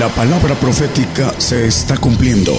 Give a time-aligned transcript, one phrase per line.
[0.00, 2.54] La palabra profética se está cumpliendo.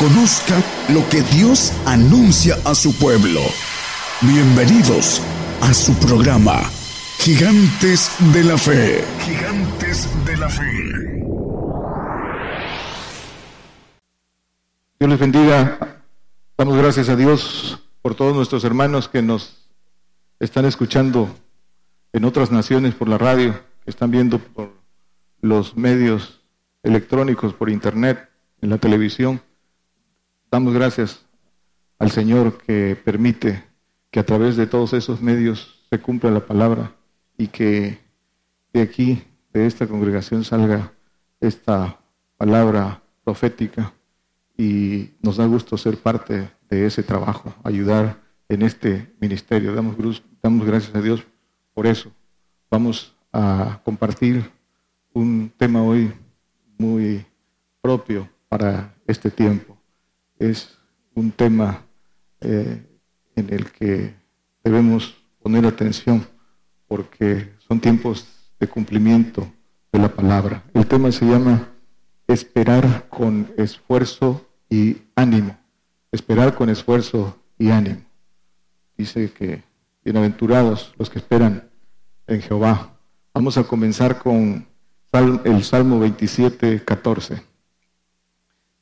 [0.00, 3.40] Conozca lo que Dios anuncia a su pueblo.
[4.20, 5.22] Bienvenidos
[5.60, 6.60] a su programa,
[7.20, 9.04] Gigantes de la Fe.
[9.20, 10.64] Gigantes de la Fe.
[14.98, 16.02] Dios les bendiga.
[16.58, 19.68] Damos gracias a Dios por todos nuestros hermanos que nos
[20.40, 21.28] están escuchando
[22.12, 23.52] en otras naciones por la radio,
[23.84, 24.75] que están viendo por
[25.48, 26.42] los medios
[26.82, 28.28] electrónicos, por internet,
[28.60, 29.40] en la televisión.
[30.50, 31.24] Damos gracias
[31.98, 33.64] al Señor que permite
[34.10, 36.94] que a través de todos esos medios se cumpla la palabra
[37.36, 37.98] y que
[38.72, 40.92] de aquí, de esta congregación, salga
[41.40, 42.00] esta
[42.36, 43.92] palabra profética
[44.56, 49.74] y nos da gusto ser parte de ese trabajo, ayudar en este ministerio.
[49.74, 49.96] Damos,
[50.42, 51.24] damos gracias a Dios
[51.74, 52.10] por eso.
[52.70, 54.50] Vamos a compartir
[55.16, 56.12] un tema hoy
[56.76, 57.24] muy
[57.80, 59.74] propio para este tiempo.
[60.38, 60.76] Es
[61.14, 61.86] un tema
[62.42, 62.84] eh,
[63.34, 64.14] en el que
[64.62, 66.26] debemos poner atención
[66.86, 68.28] porque son tiempos
[68.60, 69.50] de cumplimiento
[69.90, 70.62] de la palabra.
[70.74, 71.66] El tema se llama
[72.26, 75.56] esperar con esfuerzo y ánimo.
[76.12, 78.02] Esperar con esfuerzo y ánimo.
[78.98, 79.62] Dice que
[80.04, 81.70] bienaventurados los que esperan
[82.26, 82.98] en Jehová.
[83.32, 84.75] Vamos a comenzar con
[85.18, 87.42] el Salmo 27, 14.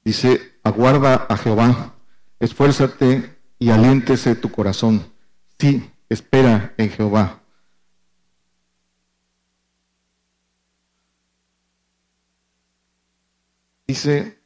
[0.05, 1.95] Dice, aguarda a Jehová,
[2.41, 5.07] esfuérzate y aliéntese tu corazón.
[5.59, 7.41] Sí, espera en Jehová.
[13.87, 14.39] Dice,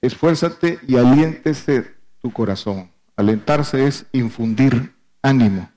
[0.00, 2.90] esfuérzate y aliéntese tu corazón.
[3.16, 5.70] Alentarse es infundir ánimo.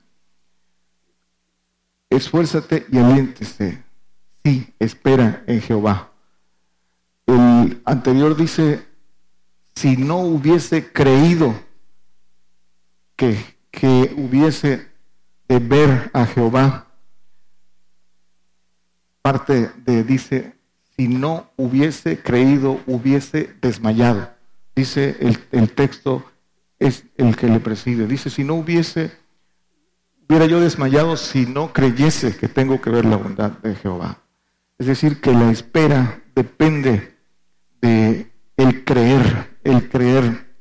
[2.09, 3.86] Esfuérzate y aliéntese
[4.79, 6.11] espera en Jehová.
[7.25, 8.85] El anterior dice,
[9.75, 11.53] si no hubiese creído
[13.15, 13.37] que,
[13.71, 14.87] que hubiese
[15.47, 16.87] de ver a Jehová,
[19.21, 20.55] parte de, dice,
[20.95, 24.31] si no hubiese creído, hubiese desmayado.
[24.75, 26.23] Dice el, el texto,
[26.80, 28.07] es el que le preside.
[28.07, 29.11] Dice, si no hubiese,
[30.27, 34.19] hubiera yo desmayado si no creyese que tengo que ver la bondad de Jehová.
[34.77, 37.17] Es decir, que la espera depende
[37.82, 40.55] de el creer, el creer.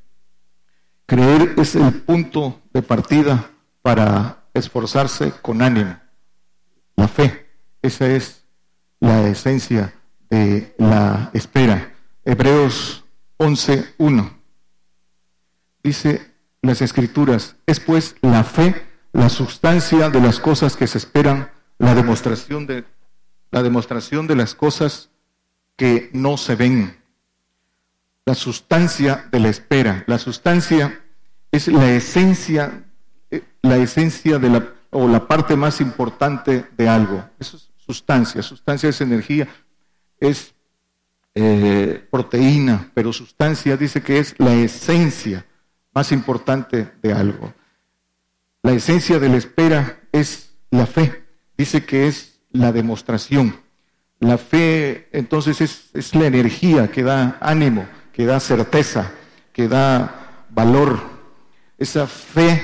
[1.06, 3.50] Creer es el punto de partida
[3.82, 5.98] para esforzarse con ánimo.
[6.96, 7.46] La fe,
[7.82, 8.44] esa es
[9.00, 9.94] la esencia
[10.30, 11.92] de la espera.
[12.24, 13.04] Hebreos
[13.38, 14.32] 11.1
[15.82, 18.74] dice las escrituras, es pues la fe
[19.12, 22.84] la sustancia de las cosas que se esperan, la demostración de
[23.50, 25.10] la demostración de las cosas
[25.76, 26.96] que no se ven.
[28.24, 30.04] La sustancia de la espera.
[30.06, 31.00] La sustancia
[31.52, 32.84] es la esencia,
[33.30, 37.24] eh, la esencia de la, o la parte más importante de algo.
[37.38, 38.42] Eso es sustancia.
[38.42, 39.48] Sustancia es energía,
[40.18, 40.54] es
[41.34, 45.46] eh, proteína, pero sustancia dice que es la esencia
[45.92, 47.54] más importante de algo.
[48.62, 51.24] La esencia de la espera es la fe.
[51.56, 53.56] Dice que es la demostración.
[54.18, 59.12] La fe entonces es, es, la energía que da ánimo, que da certeza,
[59.52, 60.98] que da valor.
[61.78, 62.60] Esa fe,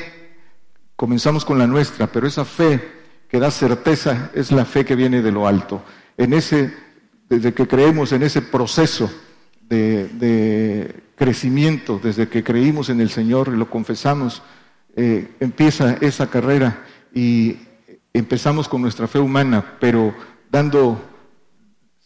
[0.96, 2.80] comenzamos con la nuestra, pero esa fe
[3.28, 5.82] que da certeza es la fe que viene de lo alto.
[6.16, 6.72] En ese,
[7.28, 9.10] desde que creemos en ese proceso
[9.60, 14.42] de, de crecimiento, desde que creímos en el Señor y lo confesamos,
[14.94, 17.56] eh, empieza esa carrera y
[18.12, 20.14] empezamos con nuestra fe humana, pero
[20.50, 21.00] dando,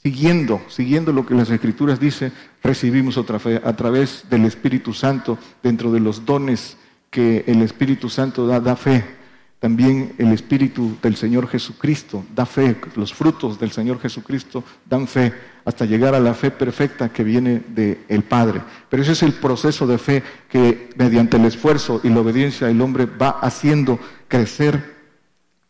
[0.02, 5.38] siguiendo, siguiendo lo que las Escrituras dicen, recibimos otra fe a través del Espíritu Santo,
[5.62, 6.76] dentro de los dones
[7.10, 9.16] que el Espíritu Santo da, da fe.
[9.58, 15.32] También el Espíritu del Señor Jesucristo da fe, los frutos del Señor Jesucristo dan fe
[15.64, 18.60] hasta llegar a la fe perfecta que viene del Padre.
[18.90, 22.80] Pero ese es el proceso de fe que mediante el esfuerzo y la obediencia el
[22.82, 23.98] hombre va haciendo
[24.28, 24.95] crecer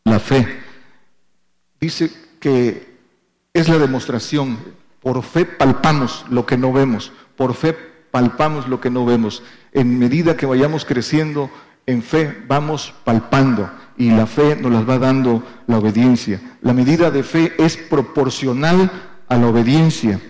[0.06, 0.46] la fe.
[1.80, 2.96] Dice que
[3.52, 4.56] es la demostración.
[5.00, 7.12] Por fe palpamos lo que no vemos.
[7.36, 7.76] Por fe
[8.10, 9.42] palpamos lo que no vemos.
[9.72, 11.50] En medida que vayamos creciendo
[11.86, 13.68] en fe, vamos palpando.
[13.98, 16.40] Y la fe nos las va dando la obediencia.
[16.62, 18.90] La medida de fe es proporcional
[19.28, 20.20] a la obediencia.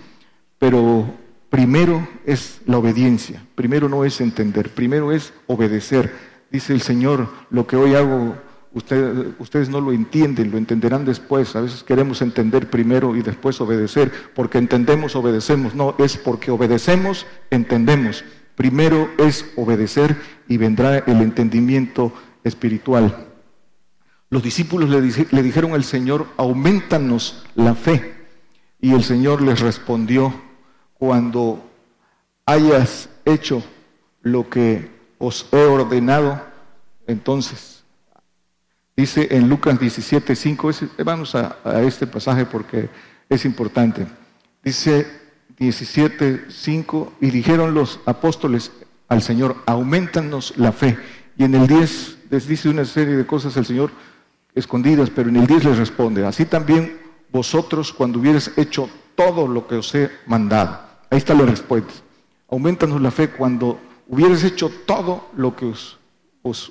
[0.59, 1.07] Pero
[1.51, 3.43] primero es la obediencia.
[3.55, 4.71] Primero no es entender.
[4.71, 6.15] Primero es obedecer.
[6.51, 8.37] Dice el Señor, lo que hoy hago
[8.77, 11.57] ustedes no lo entienden, lo entenderán después.
[11.57, 15.75] A veces queremos entender primero y después obedecer, porque entendemos, obedecemos.
[15.75, 18.25] No, es porque obedecemos, entendemos.
[18.55, 22.13] Primero es obedecer y vendrá el entendimiento
[22.45, 23.27] espiritual.
[24.29, 28.15] Los discípulos le, le dijeron al Señor, aumentanos la fe.
[28.81, 30.35] Y el Señor les respondió,
[30.95, 31.65] cuando
[32.45, 33.63] hayas hecho
[34.23, 36.43] lo que os he ordenado,
[37.07, 37.76] entonces,
[38.97, 40.71] dice en Lucas 17, 5,
[41.05, 42.89] vamos a, este pasaje porque
[43.29, 44.07] es importante.
[44.65, 45.07] Dice
[45.59, 48.73] 17, 5, y dijeron los apóstoles
[49.09, 50.99] al Señor, aumentanos la fe.
[51.37, 53.91] Y en el 10 les dice una serie de cosas el Señor
[54.55, 56.99] escondidas, pero en el 10 les responde, así también
[57.31, 60.81] vosotros cuando hubierais hecho todo lo que os he mandado.
[61.11, 61.93] Ahí está la respuesta.
[62.49, 63.79] Aumentanos la fe cuando
[64.09, 65.99] hubieras hecho todo lo que os,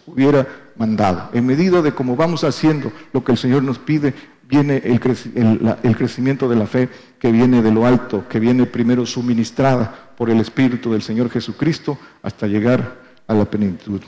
[0.06, 1.30] hubiera mandado.
[1.34, 4.14] En medida de cómo vamos haciendo lo que el Señor nos pide,
[4.48, 6.90] viene el, el, crecimiento de la fe
[7.20, 11.98] que viene de lo alto, que viene primero suministrada por el Espíritu del Señor Jesucristo
[12.22, 14.02] hasta llegar a la plenitud.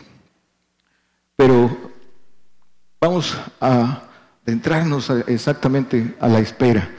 [1.35, 1.75] Pero
[3.01, 4.03] vamos a
[4.45, 6.89] adentrarnos exactamente a la espera.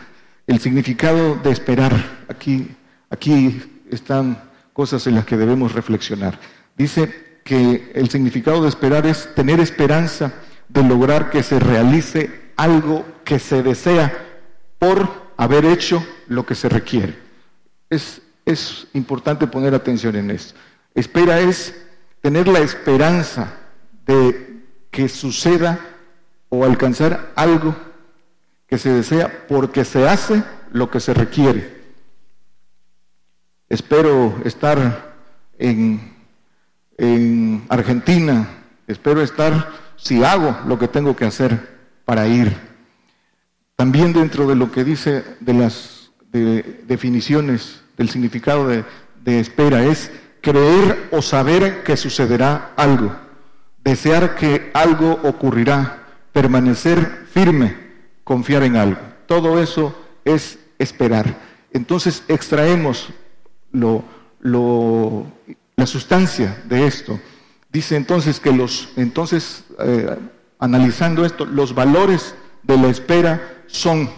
[0.46, 1.92] El significado de esperar,
[2.28, 2.68] aquí,
[3.10, 4.38] aquí están
[4.72, 6.38] cosas en las que debemos reflexionar.
[6.76, 10.34] Dice que el significado de esperar es tener esperanza
[10.68, 14.12] de lograr que se realice algo que se desea
[14.78, 15.08] por
[15.38, 17.18] haber hecho lo que se requiere.
[17.88, 20.54] Es, es importante poner atención en eso.
[20.94, 21.74] Espera es
[22.20, 23.54] tener la esperanza
[24.04, 24.60] de
[24.90, 25.80] que suceda
[26.50, 27.74] o alcanzar algo
[28.66, 31.78] que se desea porque se hace lo que se requiere.
[33.70, 35.14] Espero estar
[35.58, 36.17] en,
[36.98, 38.48] en Argentina,
[38.86, 42.54] espero estar si hago lo que tengo que hacer para ir.
[43.76, 48.84] También dentro de lo que dice de las definiciones del significado de,
[49.24, 50.10] de espera es
[50.40, 53.14] creer o saber que sucederá algo,
[53.82, 57.76] desear que algo ocurrirá, permanecer firme,
[58.24, 59.00] confiar en algo.
[59.26, 59.94] Todo eso
[60.24, 61.36] es esperar.
[61.72, 63.08] Entonces extraemos
[63.72, 64.04] lo,
[65.78, 67.20] la sustancia de esto.
[67.70, 70.12] Dice entonces que los, entonces, eh,
[70.58, 72.34] analizando esto, los valores
[72.64, 74.10] de la espera son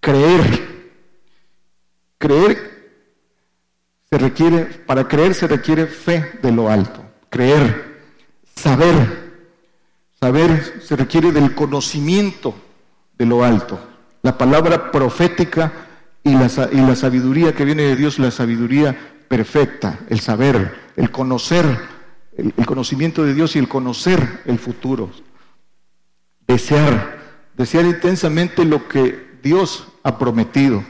[0.00, 0.90] creer.
[2.18, 2.92] Creer
[4.10, 7.02] se requiere, para creer se requiere fe de lo alto.
[7.30, 8.02] Creer,
[8.54, 9.32] saber.
[10.20, 12.54] Saber se requiere del conocimiento
[13.16, 13.80] de lo alto.
[14.20, 15.72] La palabra profética
[16.22, 18.94] y la, y la sabiduría que viene de Dios, la sabiduría
[19.26, 21.64] perfecta, el saber, el conocer,
[22.36, 25.10] el, conocimiento de Dios y el conocer el futuro.
[26.46, 27.18] Desear,
[27.56, 30.84] desear intensamente lo que Dios ha prometido.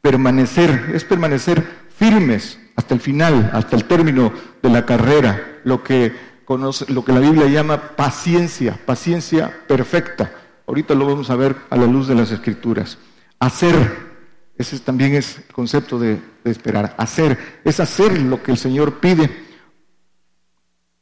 [0.00, 1.64] Permanecer, es permanecer
[1.96, 6.14] firmes hasta el final, hasta el término de la carrera, lo que,
[6.44, 10.32] conoce, lo que la Biblia llama paciencia, paciencia perfecta.
[10.66, 12.98] Ahorita lo vamos a ver a la luz de las escrituras.
[13.40, 14.07] Hacer,
[14.58, 16.94] ese también es el concepto de, esperar.
[16.98, 19.30] Hacer, es hacer lo que el Señor pide.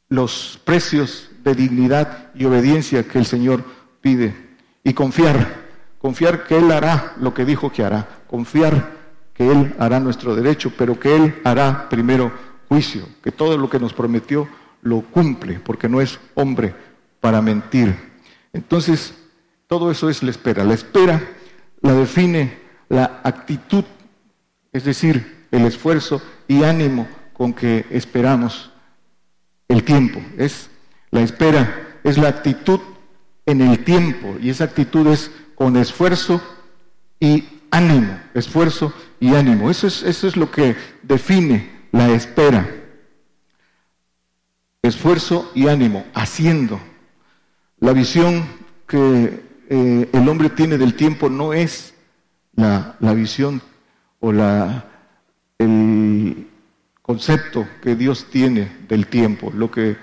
[0.09, 3.63] Los precios de dignidad y obediencia que el Señor
[3.99, 4.35] pide.
[4.83, 5.65] Y confiar,
[5.97, 8.07] confiar que Él hará lo que dijo que hará.
[8.27, 8.91] Confiar
[9.33, 12.31] que Él hará nuestro derecho, pero que Él hará primero
[12.67, 14.47] juicio, que todo lo que nos prometió
[14.83, 16.75] lo cumple, porque no es hombre
[17.19, 17.95] para mentir.
[18.53, 19.15] Entonces,
[19.65, 20.63] todo eso es la espera.
[20.63, 21.21] La espera
[21.81, 23.83] la define la actitud,
[24.71, 28.71] es decir, el esfuerzo y ánimo con que esperamos
[29.67, 30.21] el tiempo.
[30.37, 30.69] Es
[31.11, 32.79] la espera, es la actitud
[33.45, 36.41] en el tiempo y esa actitud es con esfuerzo
[37.19, 39.69] y ánimo, esfuerzo y ánimo.
[39.69, 42.69] Eso es, eso es lo que define la espera.
[44.81, 46.79] Esfuerzo y ánimo, haciendo.
[47.79, 48.45] La visión
[48.87, 51.93] que eh, el hombre tiene del tiempo no es
[52.57, 53.61] la, visión
[54.19, 54.85] o la,
[55.57, 56.47] el
[57.01, 59.51] concepto que Dios tiene del tiempo.
[59.55, 59.95] Lo que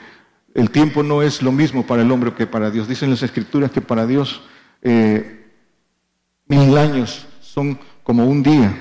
[0.54, 2.88] el tiempo no es lo mismo para el hombre que para Dios.
[2.88, 4.42] Dicen las escrituras que para Dios
[4.82, 5.50] eh,
[6.46, 8.72] mil años son como un día.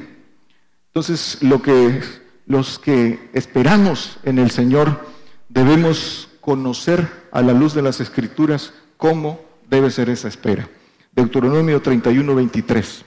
[0.88, 2.01] Entonces, lo que
[2.46, 5.08] los que esperamos en el Señor
[5.50, 9.39] debemos conocer a la luz de las escrituras cómo
[9.70, 10.70] debe ser esa espera.
[11.13, 13.06] Deuteronomio 31, 23.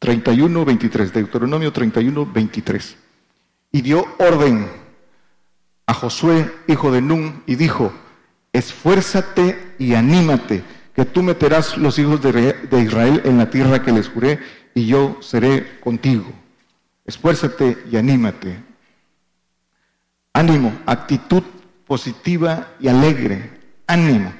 [0.00, 2.96] 31, 23, Deuteronomio 31, 23.
[3.70, 4.66] Y dio orden
[5.86, 7.92] a Josué, hijo de Nun, y dijo,
[8.52, 10.64] esfuérzate y anímate,
[10.94, 14.40] que tú meterás los hijos de Israel en la tierra que les juré
[14.74, 16.24] y yo seré contigo.
[17.04, 18.58] Esfuérzate y anímate.
[20.32, 21.42] Ánimo, actitud
[21.86, 23.50] positiva y alegre.
[23.86, 24.32] Ánimo,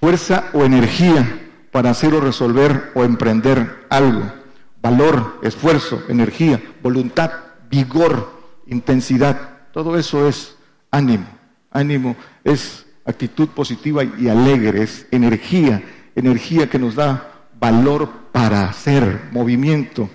[0.00, 4.39] fuerza o energía para hacer o resolver o emprender algo.
[4.82, 7.30] Valor, esfuerzo, energía, voluntad,
[7.68, 8.32] vigor,
[8.66, 9.58] intensidad.
[9.72, 10.56] Todo eso es
[10.90, 11.26] ánimo.
[11.70, 15.82] Ánimo es actitud positiva y alegre, es energía,
[16.14, 20.08] energía que nos da valor para hacer, movimiento.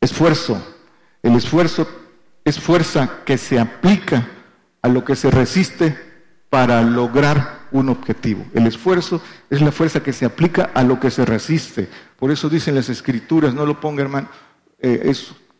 [0.00, 0.60] Esfuerzo.
[1.22, 1.88] El esfuerzo
[2.44, 4.28] es fuerza que se aplica
[4.80, 5.96] a lo que se resiste
[6.50, 8.44] para lograr un objetivo.
[8.54, 11.88] El esfuerzo es la fuerza que se aplica a lo que se resiste.
[12.18, 14.28] Por eso dicen las escrituras, no lo ponga hermano,
[14.78, 15.12] eh,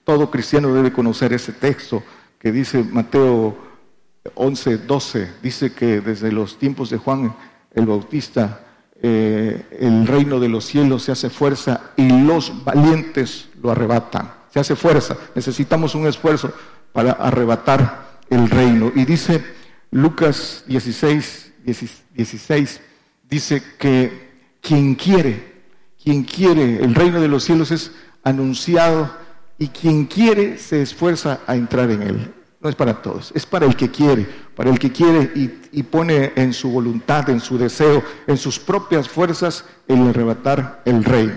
[0.04, 2.02] todo cristiano debe conocer ese texto
[2.38, 3.56] que dice Mateo
[4.34, 7.34] 11, 12, dice que desde los tiempos de Juan
[7.74, 8.60] el Bautista
[9.04, 14.32] eh, el reino de los cielos se hace fuerza y los valientes lo arrebatan.
[14.52, 15.16] Se hace fuerza.
[15.34, 16.52] Necesitamos un esfuerzo
[16.92, 18.92] para arrebatar el reino.
[18.94, 19.44] Y dice
[19.90, 22.80] Lucas 16, 16,
[23.28, 25.52] dice que quien quiere,
[26.02, 27.92] quien quiere, el reino de los cielos es
[28.22, 29.14] anunciado
[29.58, 33.66] y quien quiere se esfuerza a entrar en él no es para todos, es para
[33.66, 38.02] el que quiere, para el que quiere y, pone en su voluntad, en su deseo,
[38.26, 41.34] en sus propias fuerzas el arrebatar el reino.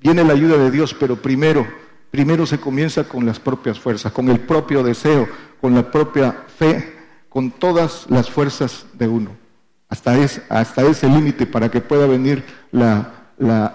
[0.00, 1.66] Viene la ayuda de Dios, pero primero,
[2.12, 5.28] primero se comienza con las propias fuerzas, con el propio deseo,
[5.60, 6.94] con la propia fe,
[7.28, 9.36] con todas las fuerzas de uno.
[9.88, 10.16] Hasta,
[10.48, 13.14] hasta ese límite para que pueda venir la,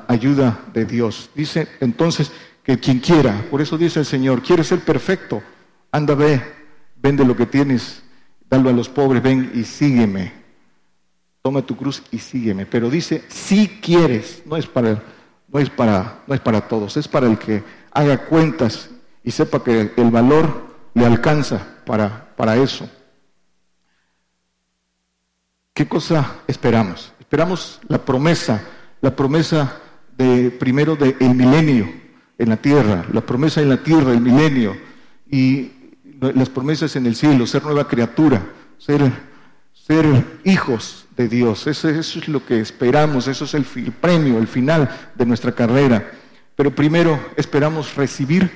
[0.08, 1.29] ayuda de Dios.
[1.36, 2.32] Dice entonces
[2.63, 5.41] que quien quiera, por eso dice el Señor, quiere ser perfecto,
[5.91, 6.41] anda ve
[7.03, 8.01] vende lo que tienes,
[8.50, 10.32] dalo a los pobres, ven y sígueme.
[11.41, 12.65] Toma tu cruz y sígueme.
[12.65, 15.03] Pero dice, si quieres, no es para,
[15.50, 18.89] no es para, no es para todos, es para el que haga cuentas
[19.24, 22.89] y sepa que el valor le alcanza para, para eso.
[25.74, 27.13] ¿Qué cosa esperamos?
[27.20, 28.62] Esperamos la promesa,
[29.01, 29.80] la promesa
[30.15, 31.92] de primero del milenio
[32.38, 34.77] en la tierra, la promesa en la tierra, el milenio.
[35.32, 35.72] Y
[36.20, 38.46] las promesas en el cielo, ser nueva criatura,
[38.77, 39.01] ser,
[40.44, 41.65] hijos de Dios.
[41.65, 43.65] Eso, es lo que esperamos, eso es el
[44.00, 46.12] premio, el final de nuestra carrera.
[46.56, 48.51] Pero primero esperamos recibir,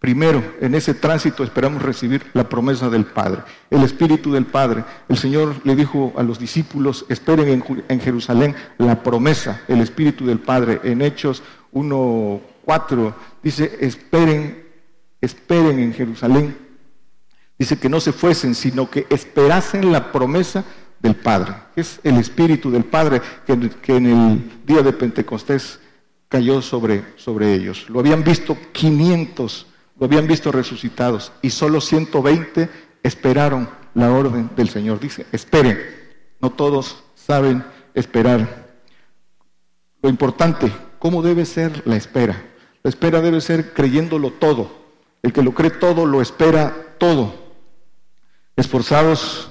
[0.00, 4.84] primero en ese tránsito esperamos recibir la promesa del Padre, el Espíritu del Padre.
[5.08, 10.40] El Señor le dijo a los discípulos, esperen en, Jerusalén la promesa, el Espíritu del
[10.40, 10.80] Padre.
[10.82, 14.64] En Hechos 1.4 dice, esperen,
[15.20, 16.70] esperen en Jerusalén
[17.60, 20.64] Dice que no se fuesen, sino que esperasen la promesa
[20.98, 21.56] del Padre.
[21.76, 23.52] Es el Espíritu del Padre que,
[23.96, 25.78] en el día de Pentecostés
[26.30, 27.90] cayó sobre, sobre ellos.
[27.90, 29.66] Lo habían visto 500,
[30.00, 32.68] lo habían visto resucitados y solo 120
[33.02, 34.98] esperaron la orden del Señor.
[34.98, 35.78] Dice, esperen,
[36.40, 37.62] no todos saben
[37.94, 38.70] esperar.
[40.02, 42.42] Lo importante, ¿cómo debe ser la espera?
[42.82, 44.80] La espera debe ser creyéndolo todo.
[45.22, 47.40] El que lo cree todo, lo espera todo
[48.60, 49.50] esforzados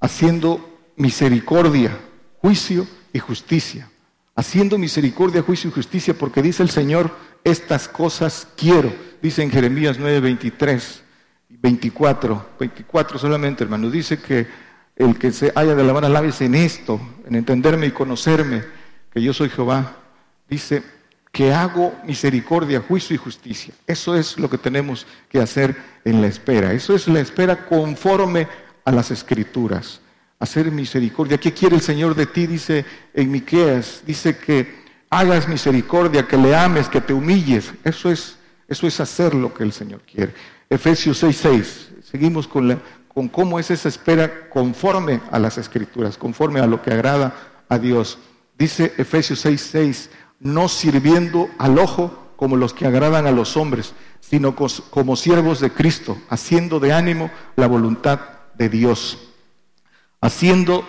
[0.00, 0.60] haciendo
[0.96, 1.98] misericordia,
[2.38, 3.90] juicio y justicia.
[4.36, 7.10] Haciendo misericordia, juicio y justicia, porque dice el Señor,
[7.44, 8.92] estas cosas quiero.
[9.24, 11.02] Dice en Jeremías 9, 23
[11.48, 13.88] y 24, 24 solamente, hermano.
[13.88, 14.46] Dice que
[14.94, 18.62] el que se haya de lavar laves en esto, en entenderme y conocerme,
[19.10, 19.96] que yo soy Jehová,
[20.46, 20.82] dice
[21.32, 23.72] que hago misericordia, juicio y justicia.
[23.86, 26.74] Eso es lo que tenemos que hacer en la espera.
[26.74, 28.46] Eso es la espera conforme
[28.84, 30.02] a las escrituras.
[30.38, 31.38] Hacer misericordia.
[31.38, 32.46] ¿Qué quiere el Señor de ti?
[32.46, 37.72] Dice en Miqueas, dice que hagas misericordia, que le ames, que te humilles.
[37.84, 38.36] Eso es,
[38.68, 40.34] eso es hacer lo que el Señor quiere.
[40.68, 42.02] Efesios 6:6.
[42.02, 46.92] Seguimos con, con cómo es esa espera conforme a las escrituras, conforme a lo que
[46.92, 47.34] agrada
[47.68, 48.18] a Dios.
[48.56, 54.54] Dice Efesios 6:6, no sirviendo al ojo como los que agradan a los hombres, sino
[54.54, 58.20] como siervos de Cristo, haciendo de ánimo la voluntad
[58.54, 59.18] de Dios,
[60.20, 60.84] haciendo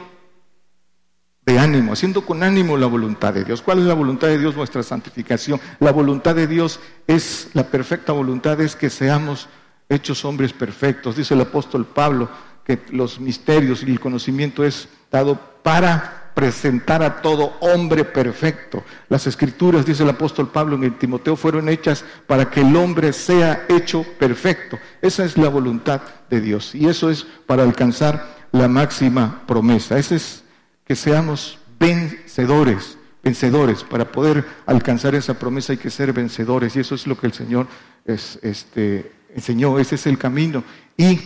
[1.45, 3.61] de ánimo, haciendo con ánimo la voluntad de Dios.
[3.61, 4.55] ¿Cuál es la voluntad de Dios?
[4.55, 5.59] Nuestra santificación.
[5.79, 9.47] La voluntad de Dios es, la perfecta voluntad es que seamos
[9.87, 11.15] hechos hombres perfectos.
[11.15, 12.29] Dice el apóstol Pablo
[12.65, 18.83] que los misterios y el conocimiento es dado para presentar a todo hombre perfecto.
[19.07, 23.13] Las escrituras, dice el apóstol Pablo en el Timoteo, fueron hechas para que el hombre
[23.13, 24.79] sea hecho perfecto.
[25.01, 29.97] Esa es la voluntad de Dios y eso es para alcanzar la máxima promesa.
[29.97, 30.44] Ese es
[30.85, 33.83] que seamos vencedores, vencedores.
[33.83, 37.33] Para poder alcanzar esa promesa hay que ser vencedores y eso es lo que el
[37.33, 37.67] Señor
[38.05, 40.63] es, este, enseñó, ese es el camino.
[40.95, 41.19] Y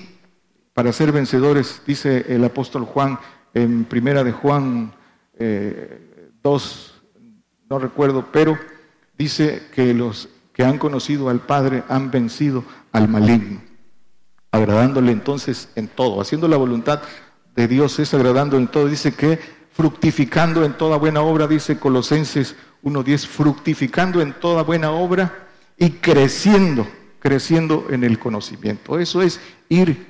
[0.74, 3.20] para ser vencedores, dice el apóstol Juan
[3.54, 4.94] en primera de Juan 2,
[5.40, 6.00] eh,
[7.70, 8.58] no recuerdo, pero
[9.18, 13.62] dice que los que han conocido al Padre han vencido al maligno,
[14.52, 17.02] agradándole entonces en todo, haciendo la voluntad
[17.60, 18.88] de Dios es agradando en todo.
[18.88, 19.38] Dice que
[19.74, 26.88] fructificando en toda buena obra, dice Colosenses 1.10, fructificando en toda buena obra y creciendo,
[27.20, 28.98] creciendo en el conocimiento.
[28.98, 30.08] Eso es ir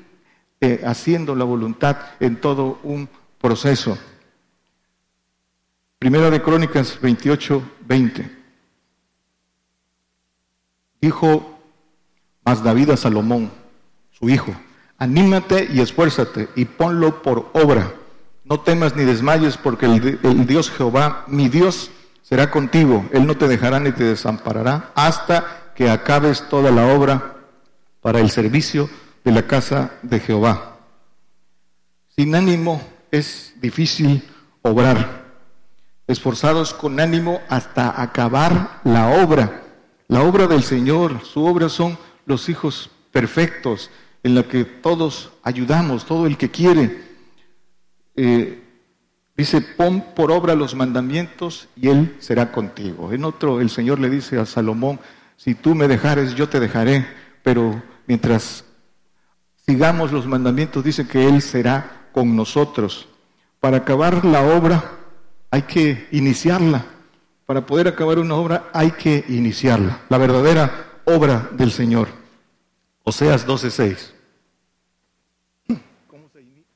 [0.62, 3.10] eh, haciendo la voluntad en todo un
[3.42, 3.98] proceso.
[5.98, 8.38] Primera de Crónicas 28, 20.
[11.02, 11.60] Dijo
[12.46, 13.52] más David a Salomón,
[14.12, 14.54] su hijo,
[15.00, 17.94] anímate y esfuérzate y ponlo por obra.
[18.44, 21.90] No temas ni desmayes porque el, el Dios Jehová, mi Dios,
[22.22, 23.06] será contigo.
[23.12, 27.38] Él no te dejará ni te desamparará hasta que acabes toda la obra
[28.02, 28.90] para el servicio
[29.24, 30.78] de la casa de Jehová.
[32.16, 34.28] Sin ánimo es difícil
[34.62, 35.26] obrar.
[36.08, 39.64] Esforzados con ánimo hasta acabar la obra.
[40.08, 43.90] La obra del Señor, su obra son los hijos perfectos,
[44.24, 47.04] en la que todos ayudamos, todo el que quiere.
[48.16, 48.64] Eh,
[49.36, 53.14] dice, pon por obra los mandamientos y Él será contigo.
[53.14, 55.00] En otro, el Señor le dice a Salomón,
[55.38, 57.08] si tú me dejares, yo te dejaré,
[57.44, 58.66] pero mientras
[59.66, 63.08] sigamos los mandamientos, dice que Él será con nosotros.
[63.60, 64.84] Para acabar la obra
[65.52, 66.86] hay que iniciarla.
[67.46, 70.02] Para poder acabar una obra hay que iniciarla.
[70.10, 72.19] La verdadera obra del Señor.
[73.10, 74.14] Oseas 12:6.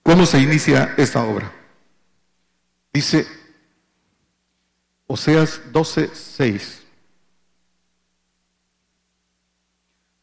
[0.01, 1.51] ¿Cómo se inicia esta obra?
[2.91, 3.27] Dice
[5.05, 6.81] Oseas 12:6.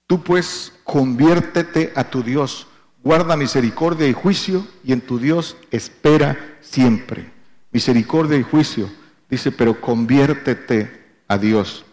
[0.09, 2.67] Tú pues conviértete a tu Dios,
[3.05, 7.31] guarda misericordia y juicio, y en tu Dios espera siempre.
[7.71, 8.91] Misericordia y juicio,
[9.29, 11.85] dice, pero conviértete a Dios.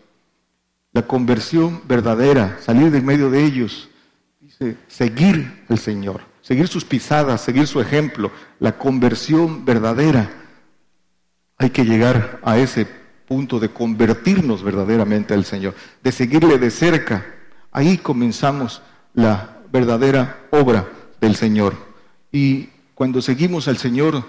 [0.92, 3.90] La conversión verdadera, salir de medio de ellos,
[4.88, 10.30] seguir al Señor, seguir sus pisadas, seguir su ejemplo, la conversión verdadera.
[11.58, 12.88] Hay que llegar a ese
[13.28, 17.26] punto de convertirnos verdaderamente al Señor, de seguirle de cerca.
[17.72, 18.82] Ahí comenzamos
[19.14, 20.88] la verdadera obra
[21.20, 21.76] del Señor.
[22.32, 24.24] Y cuando seguimos al Señor,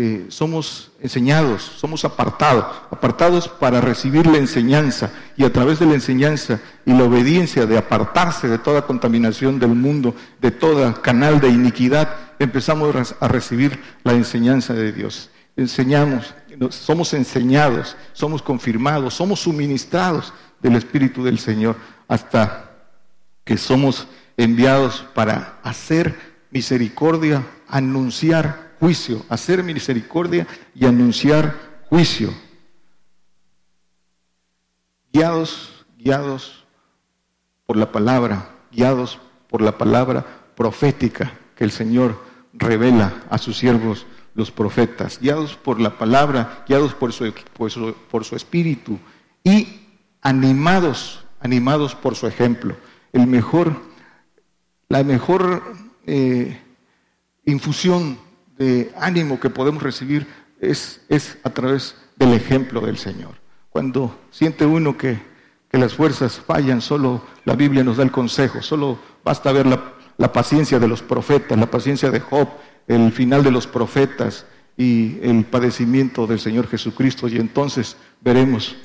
[0.00, 5.94] eh, somos enseñados, somos apartados, apartados para recibir la enseñanza y a través de la
[5.94, 11.48] enseñanza y la obediencia de apartarse de toda contaminación del mundo, de todo canal de
[11.48, 15.30] iniquidad, empezamos a recibir la enseñanza de Dios.
[15.56, 16.32] Enseñamos,
[16.70, 20.32] somos enseñados, somos confirmados, somos suministrados
[20.62, 21.74] del Espíritu del Señor
[22.06, 22.70] hasta
[23.42, 24.06] que somos
[24.36, 26.16] enviados para hacer
[26.52, 32.32] misericordia, anunciar juicio, hacer misericordia y anunciar juicio.
[35.12, 36.64] Guiados, guiados
[37.66, 44.06] por la palabra, guiados por la palabra profética que el Señor revela a sus siervos
[44.34, 47.32] los profetas, guiados por la palabra, guiados por su,
[48.08, 48.98] por su, espíritu
[49.42, 49.80] y
[50.22, 52.76] animados, animados por su ejemplo.
[53.12, 53.80] El mejor,
[54.88, 55.62] la mejor
[56.06, 56.60] eh,
[57.44, 58.18] infusión
[58.58, 60.26] de ánimo que podemos recibir
[60.60, 61.00] es,
[61.44, 63.34] a través del ejemplo del Señor.
[63.70, 65.26] Cuando siente uno que,
[65.70, 70.80] las fuerzas fallan, solo la Biblia nos da el consejo, solo basta ver la, paciencia
[70.80, 72.48] de los profetas, la paciencia de Job,
[72.88, 74.44] el final de los profetas
[74.76, 78.76] y el padecimiento del Señor Jesucristo y entonces veremos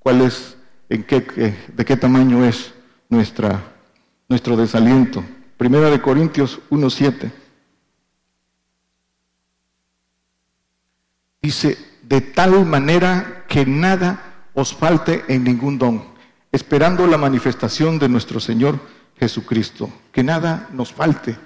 [0.00, 0.58] cuál es,
[0.90, 2.74] en qué, de qué tamaño es
[3.08, 5.24] nuestro desaliento.
[5.56, 7.30] Primera de Corintios 1.7.
[11.40, 14.22] Dice, de tal manera que nada
[14.54, 16.02] os falte en ningún don,
[16.50, 18.80] esperando la manifestación de nuestro Señor
[19.18, 19.90] Jesucristo.
[20.10, 21.36] Que nada nos falte,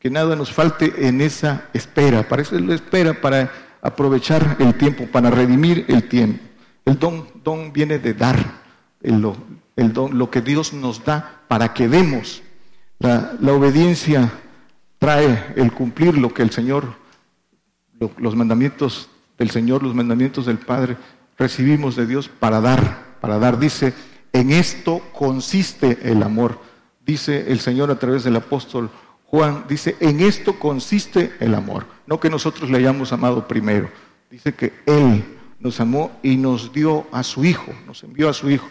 [0.00, 2.28] que nada nos falte en esa espera.
[2.28, 6.42] Para eso lo espera, para aprovechar el tiempo, para redimir el tiempo.
[6.84, 8.36] El don, don viene de dar,
[9.02, 12.42] el, don, lo que Dios nos da para que demos.
[12.98, 14.32] La, la obediencia
[14.98, 16.96] trae el cumplir lo que el Señor,
[18.18, 20.96] los mandamientos del Señor, los mandamientos del Padre,
[21.38, 23.58] recibimos de Dios para dar, para dar.
[23.58, 23.94] Dice,
[24.32, 26.58] en esto consiste el amor.
[27.04, 28.90] Dice el Señor a través del apóstol
[29.26, 31.86] Juan dice, en esto consiste el amor.
[32.06, 33.90] No que nosotros le hayamos amado primero.
[34.30, 35.24] Dice que Él
[35.58, 38.68] nos amó y nos dio a su Hijo, nos envió a su Hijo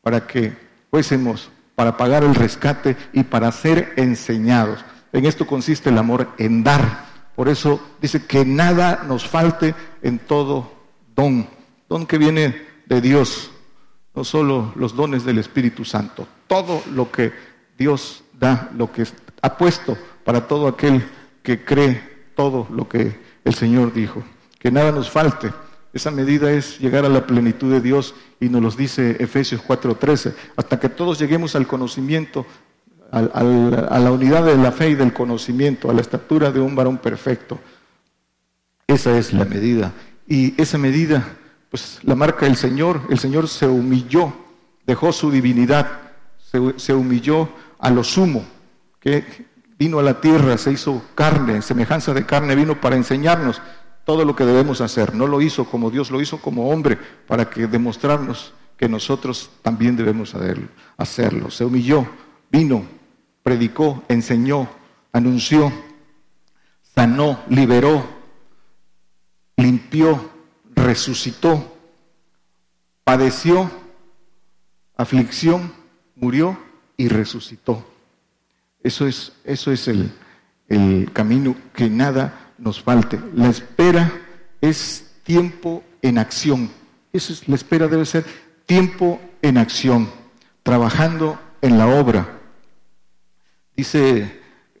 [0.00, 0.56] para que
[0.90, 4.84] fuésemos, para pagar el rescate y para ser enseñados.
[5.12, 7.11] En esto consiste el amor, en dar.
[7.34, 10.72] Por eso dice que nada nos falte en todo
[11.14, 11.48] don.
[11.88, 13.50] Don que viene de Dios,
[14.14, 17.32] no solo los dones del Espíritu Santo, todo lo que
[17.78, 19.06] Dios da, lo que
[19.40, 21.04] ha puesto para todo aquel
[21.42, 24.22] que cree todo lo que el Señor dijo.
[24.58, 25.52] Que nada nos falte.
[25.92, 30.34] Esa medida es llegar a la plenitud de Dios y nos lo dice Efesios 4:13,
[30.56, 32.46] hasta que todos lleguemos al conocimiento,
[33.12, 36.98] a la unidad de la fe y del conocimiento, a la estatura de un varón
[36.98, 37.58] perfecto.
[38.86, 39.92] Esa es la medida.
[40.26, 41.24] Y esa medida
[41.72, 43.00] pues la marca el Señor.
[43.08, 44.30] El Señor se humilló,
[44.86, 45.88] dejó su divinidad,
[46.76, 47.48] se, humilló
[47.78, 48.44] a lo sumo,
[49.00, 49.24] que
[49.78, 53.62] vino a la tierra, se hizo carne, semejanza de carne, vino para enseñarnos
[54.04, 55.14] todo lo que debemos hacer.
[55.14, 59.96] No lo hizo como Dios, lo hizo como hombre, para que demostrarnos que nosotros también
[59.96, 60.36] debemos
[60.98, 61.50] hacerlo.
[61.50, 62.06] Se humilló,
[62.50, 62.84] vino,
[63.42, 64.68] predicó, enseñó,
[65.12, 65.72] anunció,
[66.94, 68.06] sanó, liberó,
[69.56, 70.30] limpió,
[70.74, 71.76] resucitó,
[73.04, 73.70] padeció
[74.96, 75.72] aflicción,
[76.16, 76.58] murió
[76.96, 77.84] y resucitó.
[78.82, 80.12] Eso es, eso es el,
[80.68, 83.20] el camino que nada nos falte.
[83.34, 84.12] La espera
[84.60, 86.70] es tiempo en acción.
[87.12, 88.24] Eso es, la espera debe ser
[88.66, 90.08] tiempo en acción,
[90.62, 92.40] trabajando en la obra.
[93.82, 94.30] Dice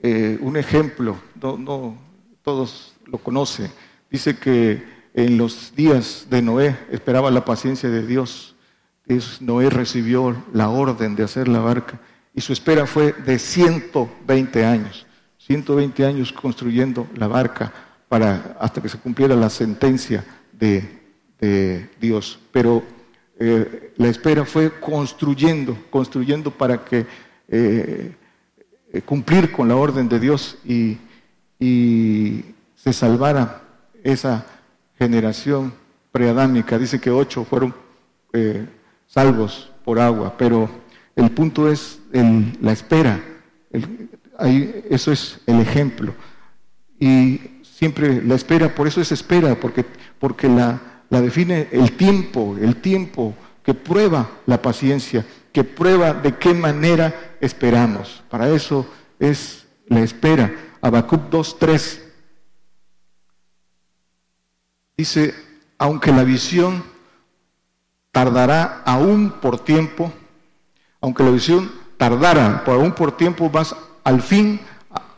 [0.00, 1.98] eh, un ejemplo, no,
[2.40, 3.68] todos lo conocen,
[4.08, 4.80] dice que
[5.12, 8.54] en los días de Noé esperaba la paciencia de Dios.
[9.40, 11.98] Noé recibió la orden de hacer la barca
[12.32, 15.04] y su espera fue de 120 años.
[15.38, 17.72] 120 años construyendo la barca
[18.08, 22.38] para, hasta que se cumpliera la sentencia de, Dios.
[22.52, 22.84] Pero
[23.36, 27.04] eh, la espera fue construyendo, construyendo para que
[27.48, 28.14] eh,
[29.00, 30.98] cumplir con la orden de Dios y,
[31.58, 33.62] y se salvara
[34.04, 34.44] esa
[34.98, 35.72] generación
[36.10, 36.78] preadámica.
[36.78, 37.74] Dice que ocho fueron
[38.32, 38.66] eh,
[39.06, 40.68] salvos por agua, pero
[41.16, 42.00] el punto es
[42.60, 43.20] la espera.
[44.90, 46.14] eso es el ejemplo.
[46.98, 49.84] Y siempre la espera, por eso es espera, porque,
[50.18, 56.36] porque la, la define el tiempo, el tiempo que prueba la paciencia, que prueba de
[56.36, 58.22] qué manera esperamos.
[58.30, 58.86] Para eso
[59.18, 60.54] es la espera.
[60.80, 62.02] Habacuc 2.3
[64.96, 65.34] Dice,
[65.78, 66.84] aunque la visión
[68.12, 70.12] tardará aún por tiempo,
[71.00, 74.60] aunque la visión tardara por aún por tiempo más, al fin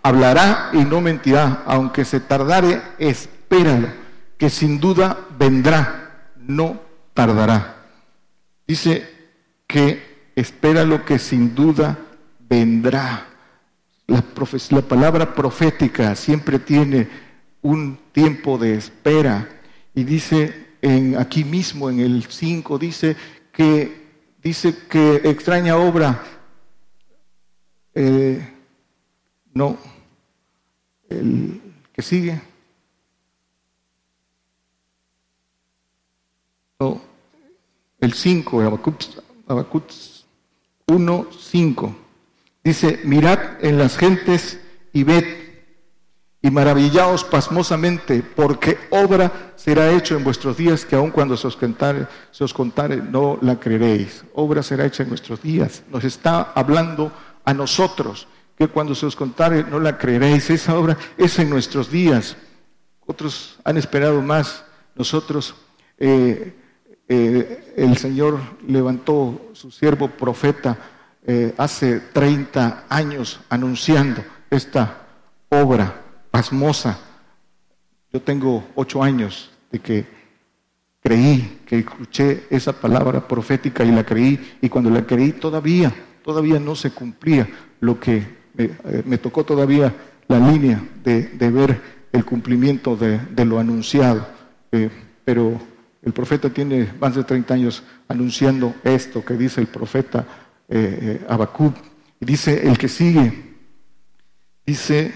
[0.03, 3.89] hablará y no mentirá, aunque se tardare, espéralo,
[4.39, 6.81] que sin duda vendrá, no
[7.13, 7.77] tardará.
[8.67, 9.07] Dice
[9.67, 11.99] que espera lo que sin duda
[12.49, 13.29] vendrá.
[14.07, 14.23] La,
[14.71, 17.09] la palabra profética siempre tiene
[17.63, 19.49] un tiempo de espera.
[19.95, 23.17] Y dice en, aquí mismo en el 5, dice
[23.53, 24.05] que,
[24.43, 26.23] dice que extraña obra,
[27.95, 28.53] eh,
[29.55, 29.79] no,
[31.09, 31.61] el
[31.93, 32.41] que sigue,
[36.79, 37.01] no,
[38.01, 39.03] el 5, Habacuc
[39.49, 40.24] 1,
[40.87, 41.97] 5,
[42.63, 44.61] dice, mirad en las gentes
[44.93, 45.25] y ved
[46.43, 51.57] y maravillaos pasmosamente, porque obra será hecho en vuestros días que aun cuando se os,
[51.57, 54.25] contare, se os contare no la creeréis.
[54.35, 55.83] Obra será hecha en vuestros días.
[55.89, 57.11] Nos está hablando
[57.47, 60.51] a nosotros, que cuando se os contare no la creeréis.
[60.51, 62.37] Esa obra es en nuestros días.
[63.07, 64.67] Otros han esperado más.
[64.97, 65.55] Nosotros,
[65.97, 66.55] eh,
[67.15, 70.77] eh, el Señor levantó su siervo profeta
[71.27, 75.07] eh, hace 30 años anunciando esta
[75.49, 76.99] obra pasmosa.
[78.13, 80.07] Yo tengo ocho años de que
[81.03, 86.59] creí, que escuché esa palabra profética y la creí, y cuando la creí todavía, todavía
[86.61, 87.49] no se cumplía
[87.81, 89.95] lo que me, eh, tocó todavía
[90.29, 91.81] la línea de, ver
[92.13, 94.27] el cumplimiento de, lo anunciado.
[95.25, 95.61] Pero
[96.05, 100.27] el profeta tiene más de 30 años anunciando esto que dice el profeta
[100.69, 101.59] eh, eh
[102.21, 103.57] Y dice el que sigue,
[104.67, 105.13] dice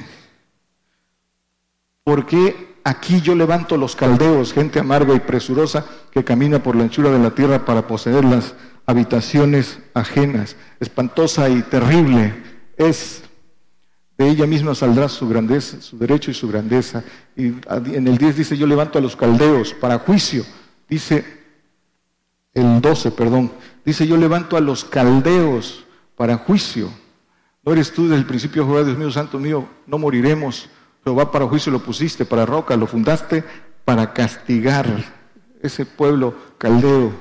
[2.09, 6.85] ¿Por qué aquí yo levanto los caldeos, gente amarga y presurosa que camina por la
[6.85, 8.55] anchura de la tierra para poseer las
[8.87, 10.57] habitaciones ajenas?
[10.81, 12.33] Espantosa y terrible
[12.79, 13.24] es
[14.16, 17.05] De ella misma saldrá su grandeza, su derecho y su grandeza.
[17.37, 17.48] Y
[17.94, 20.46] en el 10 dice, yo levanto a los caldeos para juicio.
[20.88, 21.24] Dice
[22.55, 23.53] el 12, perdón.
[23.85, 25.85] Dice, yo levanto a los caldeos
[26.16, 26.90] para juicio.
[27.64, 29.68] ¿No eres tú desde el principio, Jehová, Dios mío, Santo mío?
[29.87, 30.68] No moriremos.
[31.05, 33.44] Jehová para juicio lo pusiste, para roca, lo fundaste
[33.85, 34.87] para castigar
[35.62, 37.12] ese pueblo caldeo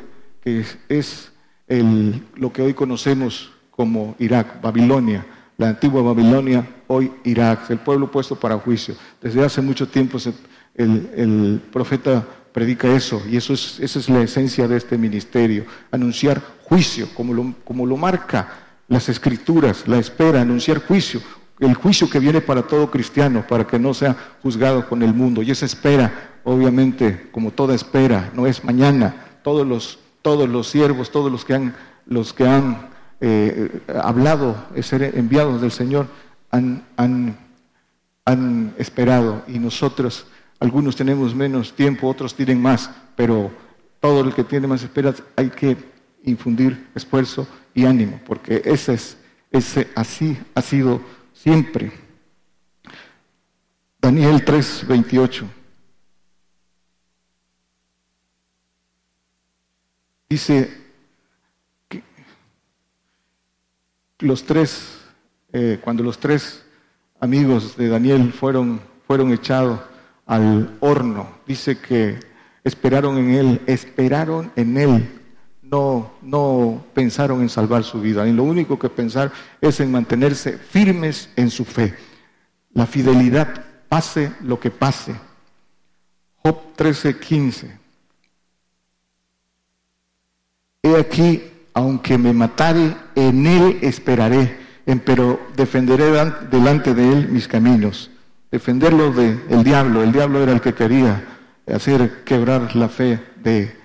[0.42, 1.32] que es,
[1.68, 5.26] el, lo que hoy conocemos como Irak, Babilonia,
[5.58, 8.96] la antigua Babilonia, hoy Irak, el pueblo puesto para juicio.
[9.22, 10.18] Desde hace mucho tiempo
[10.76, 12.26] el, profeta
[12.58, 17.32] predica eso y eso es, esa es la esencia de este ministerio, anunciar juicio, como
[17.32, 18.52] lo, como lo marca
[18.88, 21.22] las escrituras, la espera, anunciar juicio,
[21.60, 25.44] el juicio que viene para todo cristiano, para que no sea juzgado con el mundo.
[25.44, 29.14] Y esa espera, obviamente, como toda espera, no es mañana.
[29.44, 31.76] Todos los, todos los siervos, todos los que han,
[32.08, 32.90] los que han
[33.22, 36.08] eh, hablado, ser enviados del Señor,
[36.50, 37.38] han, han,
[38.26, 39.44] han esperado.
[39.48, 40.26] Y nosotros,
[40.60, 43.52] algunos tenemos menos tiempo, otros tienen más, pero
[44.00, 45.78] todo el que tiene más esperas hay que
[46.24, 49.18] infundir esfuerzo y ánimo, porque ese es,
[49.52, 51.02] ese así ha sido
[51.34, 51.92] siempre.
[54.02, 55.46] Daniel 3, 28.
[60.30, 60.86] Dice
[61.88, 62.04] que
[64.20, 65.00] los tres,
[65.54, 66.66] eh, cuando los tres
[67.20, 69.80] amigos de Daniel fueron, fueron echados
[70.28, 72.20] al horno, dice que
[72.64, 75.18] esperaron en él, esperaron en él
[75.70, 78.28] no, no pensaron en salvar su vida.
[78.28, 81.96] Y lo único que pensar es en mantenerse firmes en su fe.
[82.74, 85.16] La fidelidad, pase lo que pase.
[86.44, 87.78] Job 13, 15.
[90.84, 94.58] He aquí, aunque me matare, en él esperaré,
[95.04, 96.06] pero defenderé
[96.50, 98.12] delante de él mis caminos.
[98.52, 100.04] Defenderlo del diablo.
[100.04, 101.24] El diablo era el que quería
[101.68, 103.76] hacer quebrar la fe de,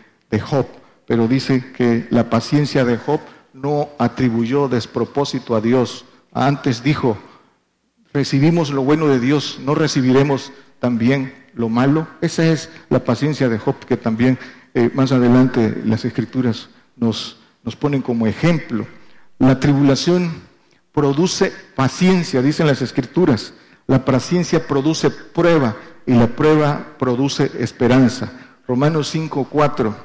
[0.40, 0.66] Job
[1.06, 3.20] pero dice que la paciencia de Job
[3.52, 6.06] no atribuyó despropósito a Dios.
[6.32, 7.18] Antes dijo,
[8.14, 12.06] recibimos lo bueno de Dios, no recibiremos también lo malo.
[12.22, 14.38] Esa es la paciencia de Job que también
[14.72, 18.86] eh, más adelante las escrituras nos, nos ponen como ejemplo.
[19.38, 20.32] La tribulación
[20.92, 23.52] produce paciencia, dicen las escrituras.
[23.92, 25.76] La paciencia produce prueba
[26.06, 28.32] y la prueba produce esperanza.
[28.66, 29.96] Romanos 5, 4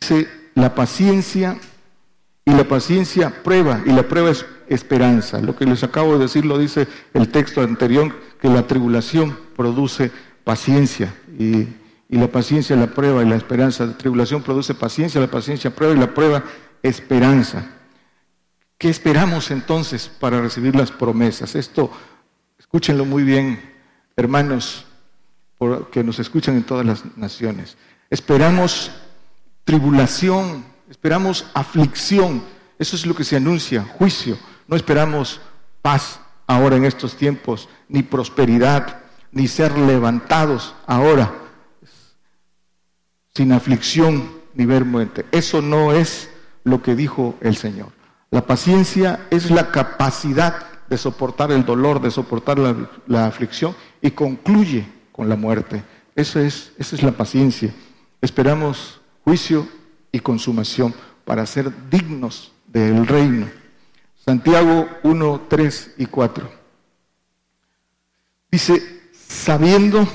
[0.00, 1.58] Dice la paciencia
[2.46, 5.42] y la paciencia prueba y la prueba es esperanza.
[5.42, 10.10] Lo que les acabo de decir lo dice el texto anterior, que la tribulación produce
[10.42, 11.68] paciencia y,
[12.08, 13.84] la paciencia la prueba y la esperanza.
[13.84, 16.42] La tribulación produce paciencia, la paciencia prueba y la prueba
[16.82, 17.75] esperanza.
[18.78, 21.54] ¿Qué esperamos entonces para recibir las promesas?
[21.54, 21.90] Esto,
[22.58, 23.60] escúchenlo muy bien,
[24.16, 24.84] hermanos,
[25.90, 27.76] que nos escuchan en todas las naciones.
[28.10, 28.90] Esperamos
[29.64, 32.42] tribulación, esperamos aflicción.
[32.78, 34.38] Eso es lo que se anuncia, juicio.
[34.68, 35.40] No esperamos
[35.80, 39.00] paz ahora en estos tiempos, ni prosperidad,
[39.32, 41.32] ni ser levantados ahora
[43.36, 45.26] sin aflicción ni ver muerte.
[45.30, 46.30] Eso no es
[46.64, 47.95] lo que dijo el Señor.
[48.30, 52.58] La paciencia es la capacidad de soportar el dolor, de soportar
[53.06, 55.82] la, aflicción y concluye con la muerte.
[56.14, 57.72] Eso es, esa es la paciencia.
[58.20, 59.68] Esperamos juicio
[60.12, 63.48] y consumación para ser dignos del reino.
[64.24, 66.50] Santiago 1, 3 y 4.
[68.50, 70.06] Dice, sabiendo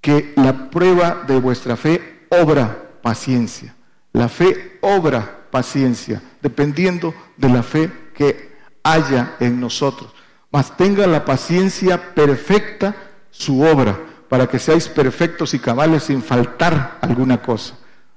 [0.00, 3.74] que la prueba de vuestra fe obra paciencia.
[4.12, 8.50] La fe obra paciencia, dependiendo de la fe que
[8.82, 10.12] haya en nosotros.
[10.50, 12.94] Mas tenga la paciencia perfecta
[13.30, 13.98] su obra,
[14.28, 17.74] para que seáis perfectos y cabales sin faltar alguna cosa.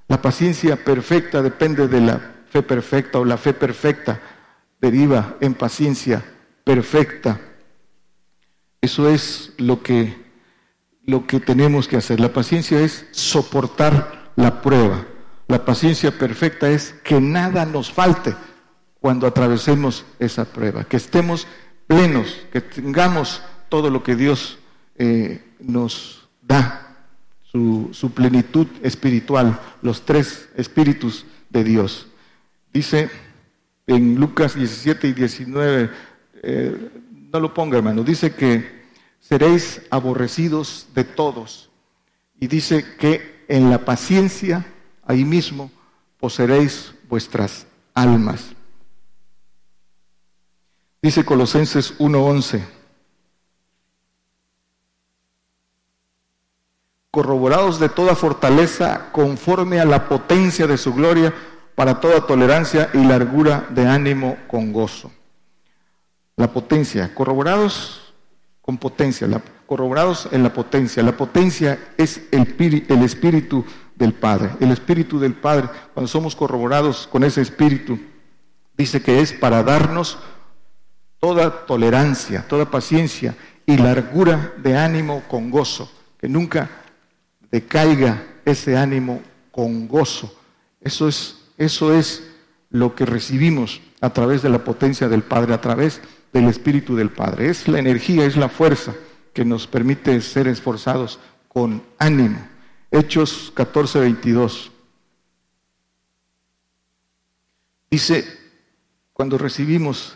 [0.07, 4.19] La paciencia perfecta depende de la fe perfecta o la fe perfecta
[4.79, 6.23] deriva en paciencia
[6.63, 7.39] perfecta.
[8.81, 10.15] Eso es lo que,
[11.05, 12.19] lo que tenemos que hacer.
[12.19, 15.05] La paciencia es soportar la prueba.
[15.53, 18.33] La paciencia perfecta es que nada nos falte
[18.99, 21.45] cuando atravesemos esa prueba, que estemos
[21.85, 23.39] plenos, que tengamos
[23.69, 24.57] todo lo que Dios
[24.95, 26.95] eh, nos da
[27.51, 32.07] su, plenitud espiritual, los tres espíritus de Dios.
[32.73, 33.11] Dice
[33.85, 35.91] en Lucas 17 y 19,
[36.41, 36.89] eh,
[37.31, 38.85] no lo ponga hermano, dice que
[39.19, 41.69] seréis aborrecidos de todos.
[42.39, 44.65] Y dice que en la paciencia,
[45.05, 45.71] ahí mismo,
[46.19, 48.53] poseeréis vuestras almas.
[51.01, 52.63] Dice Colosenses 1:11.
[57.11, 61.33] Corroborados de toda fortaleza conforme a la potencia de su gloria
[61.75, 65.11] para toda tolerancia y largura de ánimo con gozo.
[66.35, 68.13] La potencia, corroborados
[68.61, 69.27] con potencia,
[69.67, 71.03] corroborados en la potencia.
[71.03, 73.65] La potencia es el, el espíritu
[74.03, 74.51] del Padre.
[74.59, 77.97] El espíritu del Padre, cuando somos corroborados con ese espíritu,
[78.77, 80.17] dice que es para darnos
[81.19, 83.33] toda tolerancia, toda paciencia
[83.65, 85.89] y largura de ánimo con gozo,
[86.19, 86.69] que nunca
[87.49, 90.35] decaiga ese ánimo con gozo.
[90.81, 92.23] Eso es, eso es
[92.71, 96.01] lo que recibimos a través de la potencia del Padre, a través
[96.33, 97.49] del Espíritu del Padre.
[97.49, 98.93] Es la energía, es la fuerza
[99.33, 102.52] que nos permite ser esforzados con ánimo.
[102.93, 104.71] Hechos 14, 22.
[107.89, 108.23] Dice,
[109.13, 110.15] cuando recibimos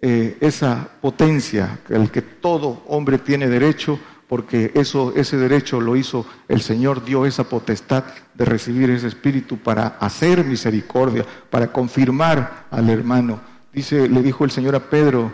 [0.00, 6.26] eh, esa potencia al que todo hombre tiene derecho, porque eso, ese derecho lo hizo
[6.48, 8.02] el Señor, dio esa potestad
[8.34, 13.40] de recibir ese espíritu para hacer misericordia, para confirmar al hermano.
[13.72, 15.32] Dice, le dijo el Señor a Pedro,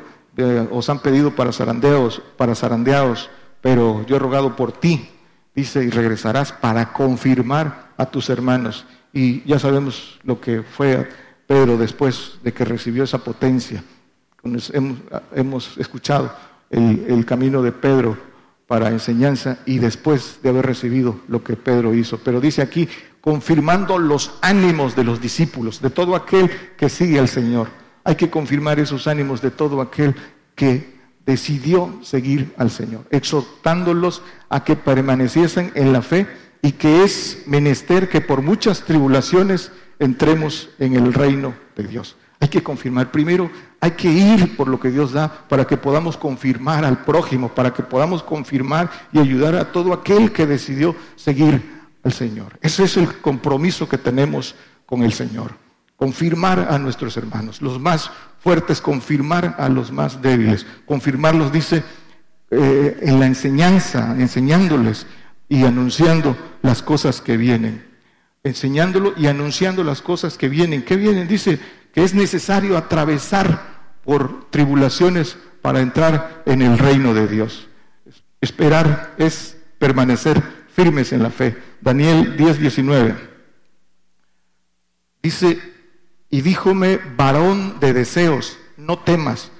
[0.70, 3.30] os han pedido para zarandeos, para zarandeados,
[3.62, 5.08] pero yo he rogado por ti,
[5.54, 8.86] dice, y regresarás para confirmar a tus hermanos.
[9.12, 11.08] Y ya sabemos lo que fue
[11.46, 13.84] Pedro después de que recibió esa potencia.
[14.42, 16.34] Hemos, escuchado
[16.70, 18.16] el, camino de Pedro
[18.66, 22.18] para enseñanza y después de haber recibido lo que Pedro hizo.
[22.18, 22.88] Pero dice aquí,
[23.20, 27.68] confirmando los ánimos de los discípulos, de todo aquel que sigue al Señor.
[28.02, 30.14] Hay que confirmar esos ánimos de todo aquel
[30.56, 30.91] que
[31.26, 36.26] decidió seguir al Señor, exhortándolos a que permaneciesen en la fe
[36.62, 42.16] y que es menester que por muchas tribulaciones entremos en el reino de Dios.
[42.40, 43.12] Hay que confirmar.
[43.12, 47.48] Primero hay que ir por lo que Dios da para que podamos confirmar al prójimo,
[47.48, 51.62] para que podamos confirmar y ayudar a todo aquel que decidió seguir
[52.02, 52.58] al Señor.
[52.60, 54.56] Ese es el compromiso que tenemos
[54.86, 55.61] con el Señor.
[56.02, 58.10] Confirmar a nuestros hermanos, los más
[58.40, 60.66] fuertes, confirmar a los más débiles.
[60.84, 61.84] Confirmarlos, dice,
[62.50, 65.06] eh, en la enseñanza, enseñándoles
[65.48, 67.86] y anunciando las cosas que vienen.
[68.42, 70.82] Enseñándolo y anunciando las cosas que vienen.
[70.82, 71.28] ¿Qué vienen?
[71.28, 71.60] Dice,
[71.94, 73.62] que es necesario atravesar
[74.02, 77.68] por tribulaciones para entrar en el reino de Dios.
[78.40, 80.42] Esperar es permanecer
[80.74, 81.56] firmes en la fe.
[81.80, 83.14] Daniel 10, 19.
[85.22, 85.71] Dice,
[86.32, 89.52] y díjome, varón de deseos, no temas,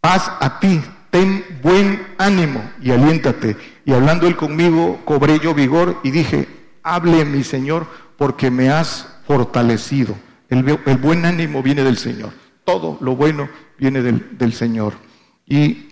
[0.00, 0.80] paz a ti,
[1.10, 3.54] ten buen ánimo y aliéntate.
[3.84, 6.48] Y hablando él conmigo, cobré yo vigor y dije,
[6.82, 10.16] hable mi Señor, porque me has fortalecido.
[10.48, 10.62] El,
[10.96, 12.32] buen ánimo viene del Señor.
[12.64, 14.94] Todo lo bueno viene del, del Señor.
[15.46, 15.88] Y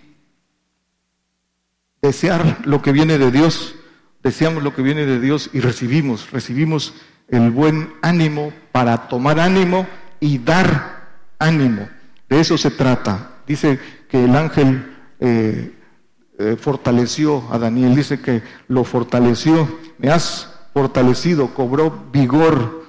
[2.01, 3.75] desear lo que viene de Dios,
[4.23, 6.95] deseamos lo que viene de Dios y recibimos, recibimos
[7.27, 9.87] el buen ánimo para tomar ánimo
[10.19, 11.87] y dar ánimo.
[12.27, 13.29] De eso se trata.
[13.47, 15.71] Dice que el ángel eh,
[16.39, 22.83] eh, fortaleció a Daniel, dice que lo fortaleció, me has fortalecido, cobró vigor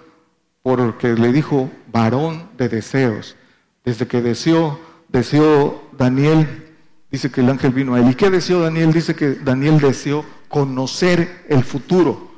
[0.62, 3.36] porque le dijo varón de deseos.
[3.84, 6.72] Desde que deseó, deseó Daniel,
[7.10, 8.08] dice que el ángel vino a él.
[8.08, 8.90] ¿Y qué deseó Daniel?
[8.90, 12.32] Dice que Daniel deseó conocer el futuro.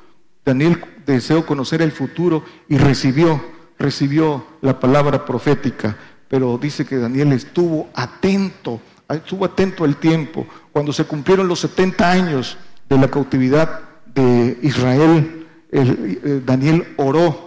[0.45, 3.41] Daniel deseó conocer el futuro y recibió,
[3.79, 5.97] recibió la palabra profética.
[6.29, 10.47] Pero dice que Daniel estuvo atento, estuvo atento al tiempo.
[10.73, 13.81] Cuando se cumplieron los 70 años de la cautividad
[14.13, 17.47] de Israel, eh, Daniel oró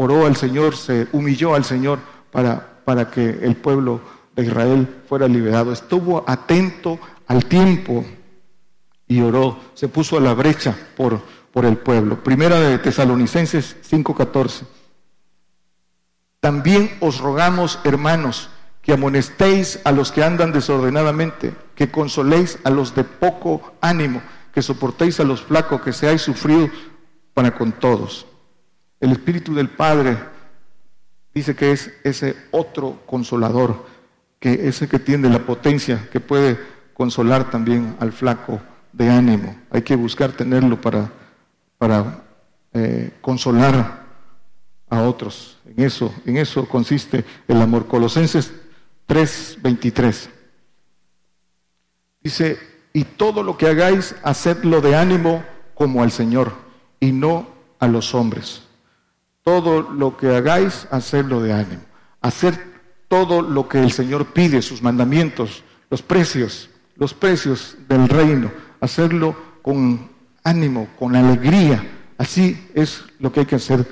[0.00, 1.98] oró al Señor, se humilló al Señor
[2.30, 4.00] para, para que el pueblo
[4.36, 5.72] de Israel fuera liberado.
[5.72, 8.04] Estuvo atento al tiempo
[9.08, 11.20] y oró, se puso a la brecha por,
[11.58, 12.22] por el pueblo.
[12.22, 14.64] Primera de Tesalonicenses 5:14.
[16.38, 18.48] También os rogamos, hermanos,
[18.80, 24.22] que amonestéis a los que andan desordenadamente, que consoléis a los de poco ánimo,
[24.54, 26.70] que soportéis a los flacos, que seáis sufridos
[27.34, 28.24] para con todos.
[29.00, 30.16] El Espíritu del Padre
[31.34, 33.84] dice que es ese otro consolador,
[34.38, 36.56] que ese que tiene la potencia, que puede
[36.94, 38.60] consolar también al flaco
[38.92, 39.56] de ánimo.
[39.72, 41.17] Hay que buscar tenerlo para,
[41.78, 42.24] para
[42.74, 44.04] eh, consolar
[44.90, 45.58] a otros.
[45.64, 47.86] En eso, en eso consiste el amor.
[47.86, 48.52] Colosenses
[49.06, 50.28] 3:23.
[52.20, 52.58] Dice,
[52.92, 56.52] y todo lo que hagáis, hacedlo de ánimo como al Señor
[57.00, 57.48] y no
[57.78, 58.68] a los hombres
[59.48, 61.80] todo lo que hagáis, hacerlo de ánimo.
[62.20, 62.54] Hacer
[63.08, 68.52] todo lo que el Señor pide, sus mandamientos, los precios, los precios del reino,
[68.82, 70.10] hacerlo con
[70.48, 71.84] ánimo, con alegría.
[72.16, 73.86] Así es lo que hay que hacer.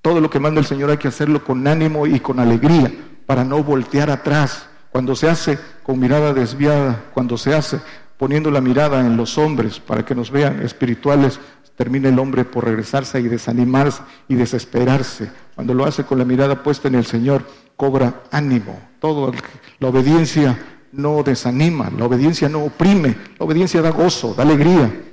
[0.00, 2.92] Todo lo que manda el Señor hay que hacerlo con ánimo y con alegría
[3.26, 4.68] para no voltear atrás.
[4.90, 7.80] Cuando se hace con mirada desviada, cuando se hace
[8.18, 11.40] poniendo la mirada en los hombres para que nos vean espirituales,
[11.76, 15.30] termina el hombre por regresarse y desanimarse y desesperarse.
[15.54, 17.44] Cuando lo hace con la mirada puesta en el Señor,
[17.76, 18.78] cobra ánimo.
[19.00, 19.32] Todo
[19.80, 20.56] la obediencia
[20.92, 25.11] no desanima, la obediencia no oprime, la obediencia da gozo, da alegría.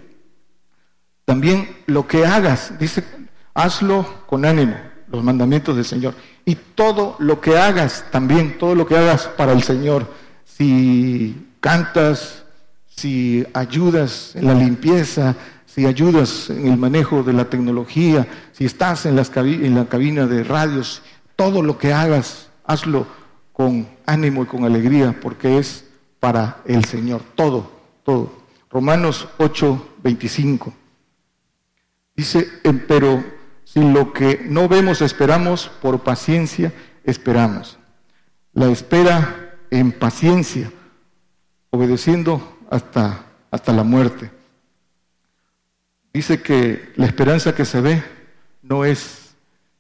[1.29, 3.03] También lo que hagas, dice,
[3.53, 4.75] hazlo con ánimo,
[5.11, 6.15] los mandamientos del Señor.
[6.43, 10.11] Y todo lo que hagas también, todo lo que hagas para el Señor,
[10.43, 12.45] si cantas,
[12.87, 15.35] si ayudas en la limpieza,
[15.67, 20.25] si ayudas en el manejo de la tecnología, si estás en, las en la cabina
[20.25, 21.03] de radios,
[21.35, 23.05] todo lo que hagas, hazlo
[23.53, 25.85] con ánimo y con alegría, porque es
[26.19, 27.71] para el Señor, todo,
[28.03, 28.31] todo.
[28.71, 30.78] Romanos 8, 25.
[32.19, 32.49] Dice,
[32.85, 33.23] pero
[33.63, 36.73] si lo que no vemos esperamos, por paciencia
[37.05, 37.79] esperamos.
[38.51, 40.69] La espera en paciencia,
[41.69, 44.29] obedeciendo hasta, hasta la muerte.
[46.11, 48.03] Dice que la esperanza que se ve
[48.63, 49.29] no es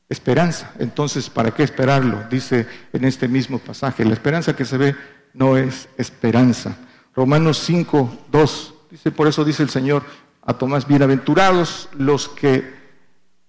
[0.07, 0.71] esperanza.
[0.79, 2.23] Entonces, ¿para qué esperarlo?
[2.31, 4.95] Dice en este mismo pasaje, la esperanza que se ve
[5.33, 6.77] no es esperanza.
[7.13, 10.03] Romanos 5, 2, dice, por eso dice el Señor
[10.49, 12.73] a Tomás, bienaventurados los que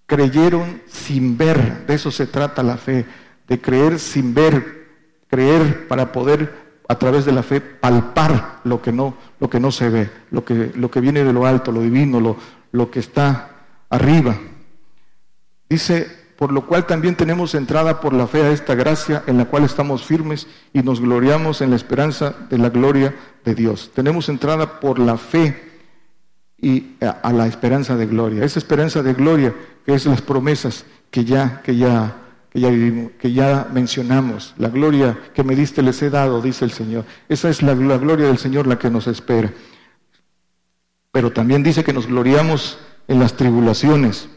[0.05, 3.07] creyeron sin ver, de eso se trata la fe,
[3.47, 4.87] de creer sin ver,
[5.27, 6.53] creer para poder
[6.87, 10.45] a través de la fe palpar lo que no, lo que no se ve, lo
[10.45, 12.37] que, lo que viene de lo alto, lo divino, lo,
[12.71, 13.49] lo que está
[13.89, 14.37] arriba.
[15.69, 19.45] Dice, por lo cual también tenemos entrada por la fe a esta gracia en la
[19.45, 23.89] cual estamos firmes y nos gloriamos en la esperanza de la gloria de Dios.
[23.95, 25.70] Tenemos entrada por la fe
[26.61, 28.45] y a, la esperanza de gloria.
[28.45, 29.53] Esa esperanza de gloria
[29.85, 32.15] que es las promesas que ya, que ya,
[32.51, 32.69] que ya
[33.17, 34.53] que ya mencionamos.
[34.57, 37.05] La gloria que me diste les he dado, dice el Señor.
[37.27, 39.51] Esa es la, la gloria del Señor la que nos espera.
[41.11, 44.29] Pero también dice que nos gloriamos en las tribulaciones,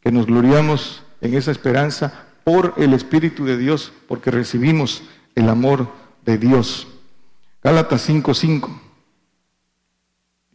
[0.00, 5.02] que nos gloriamos en esa esperanza por el Espíritu de Dios, porque recibimos
[5.34, 5.92] el amor
[6.24, 6.88] de Dios.
[7.62, 8.68] Gálatas 5:5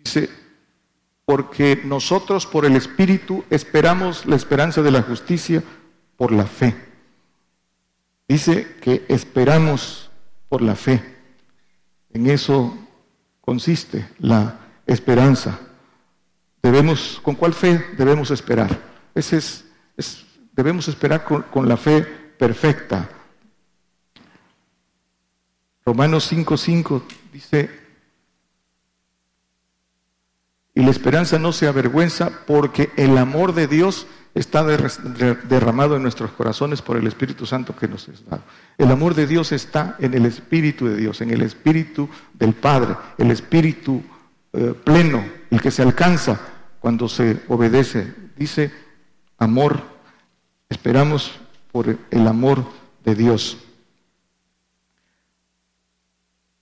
[0.03, 0.29] dice,
[1.25, 5.63] porque nosotros por el Espíritu esperamos la esperanza de la justicia
[6.17, 6.75] por la fe.
[8.27, 10.09] Dice que esperamos
[10.49, 11.03] por la fe.
[12.11, 12.77] En eso
[13.41, 15.59] consiste la esperanza.
[16.61, 18.77] Debemos, ¿con cuál fe debemos esperar?
[19.15, 23.09] Ese es, debemos esperar con, con la fe perfecta.
[25.85, 27.01] Romanos 5:5
[27.33, 27.82] dice,
[30.75, 36.31] y la esperanza no se avergüenza porque el amor de Dios está derramado en nuestros
[36.31, 38.41] corazones por el Espíritu Santo que nos es dado.
[38.77, 42.95] El amor de Dios está en el Espíritu de Dios, en el Espíritu del Padre,
[43.19, 44.01] el Espíritu
[44.53, 46.39] eh, pleno, el que se alcanza
[46.79, 48.11] cuando se obedece.
[48.35, 48.71] Dice
[49.37, 49.79] amor,
[50.69, 51.31] esperamos
[51.71, 52.65] por el amor
[53.05, 53.59] de Dios.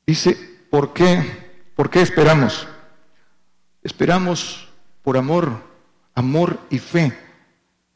[0.06, 0.38] Dice,
[0.70, 1.72] ¿por qué?
[1.76, 2.68] ¿Por qué esperamos?
[3.84, 4.70] Esperamos
[5.02, 5.52] por amor,
[6.14, 7.18] amor y fe.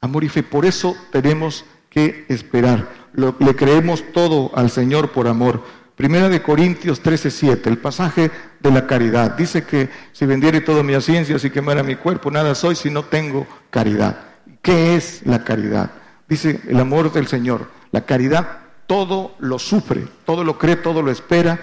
[0.02, 0.44] Amor y fe.
[0.44, 3.06] Por eso tenemos que esperar.
[3.14, 5.64] le creemos todo al Señor por amor.
[5.96, 8.30] Primera de Corintios 13:7, el pasaje
[8.60, 9.38] de la caridad.
[9.38, 13.04] Dice que si vendiere toda mi ciencia, si quemara mi cuerpo, nada soy si no
[13.04, 14.18] tengo caridad.
[14.62, 15.92] ¿Qué es la caridad?
[16.28, 17.70] Dice el amor del Señor.
[17.92, 21.60] La caridad todo lo sufre, todo lo cree, todo lo espera,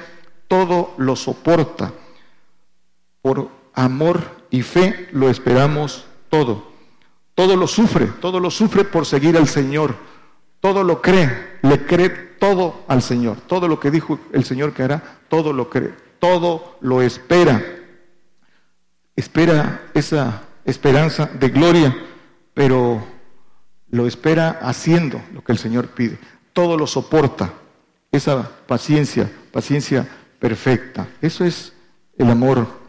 [0.48, 1.92] todo lo soporta.
[3.20, 6.72] Por amor y fe lo esperamos todo.
[7.34, 9.94] Todo lo sufre, todo lo sufre por seguir al Señor.
[10.60, 13.38] Todo lo cree, le cree todo al Señor.
[13.46, 17.64] Todo lo que dijo el Señor que hará, todo lo cree, todo lo espera.
[19.16, 21.96] Espera esa esperanza de gloria,
[22.54, 23.04] pero
[23.90, 26.18] lo espera haciendo lo que el Señor pide.
[26.52, 27.54] Todo lo soporta.
[28.10, 30.06] Esa paciencia, paciencia
[30.38, 31.08] perfecta.
[31.22, 31.72] Eso es
[32.18, 32.81] el amor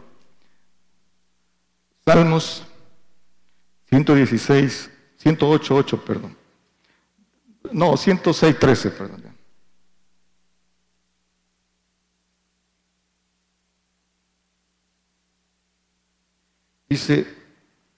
[2.06, 2.62] Salmos
[3.88, 6.36] 116, 108, 8, perdón.
[7.72, 9.24] No, 106, 13, perdón.
[16.88, 17.26] Dice,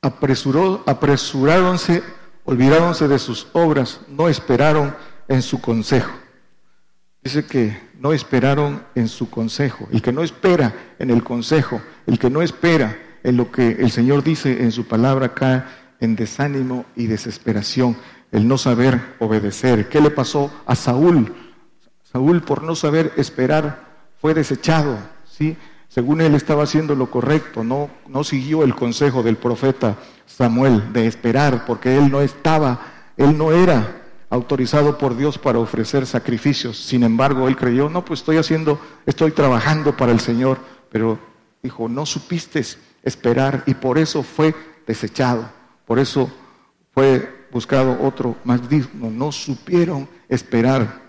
[0.01, 2.03] apresuró, apresuráronse,
[2.45, 4.97] olvidáronse de sus obras, no esperaron
[5.29, 6.13] en su consejo.
[7.23, 9.89] Dice que no esperaron en su consejo.
[9.93, 13.91] El que no espera en el consejo, el que no espera en lo que el
[13.91, 15.65] Señor dice en su palabra, cae
[15.99, 17.97] en desánimo y desesperación,
[18.31, 19.89] el no saber obedecer.
[19.89, 21.35] ¿Qué le pasó a Saúl?
[22.05, 23.85] Saúl por no saber esperar
[24.21, 25.57] fue desechado, ¿sí?
[25.89, 29.97] Según él estaba haciendo lo correcto, no, no siguió el consejo del profeta
[30.27, 32.79] Samuel de esperar, porque él no estaba,
[33.17, 36.79] él no era autorizado por Dios para ofrecer sacrificios.
[36.79, 40.59] Sin embargo, él creyó, no, pues estoy haciendo, estoy trabajando para el Señor,
[40.93, 41.19] pero
[41.61, 42.63] dijo, no supiste
[43.07, 44.55] esperar y por eso fue
[44.87, 45.49] desechado,
[45.87, 46.31] por eso
[46.93, 51.01] fue buscado otro más digno, no supieron esperar.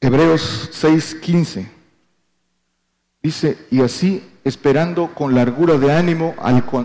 [0.00, 1.68] Hebreos 6:15
[3.20, 6.34] dice, y así esperando con largura de ánimo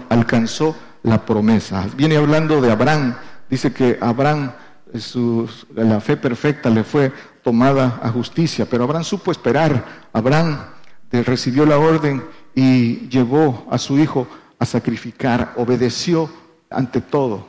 [0.09, 1.87] alcanzó la promesa.
[1.95, 3.15] Viene hablando de Abraham,
[3.49, 4.51] dice que Abraham,
[4.97, 7.11] su, la fe perfecta le fue
[7.43, 10.73] tomada a justicia, pero Abraham supo esperar, Abraham
[11.21, 12.23] recibió la orden
[12.55, 14.27] y llevó a su hijo
[14.59, 16.29] a sacrificar, obedeció
[16.69, 17.47] ante todo.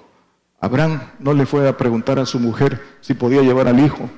[0.61, 4.09] Abraham no le fue a preguntar a su mujer si podía llevar al hijo,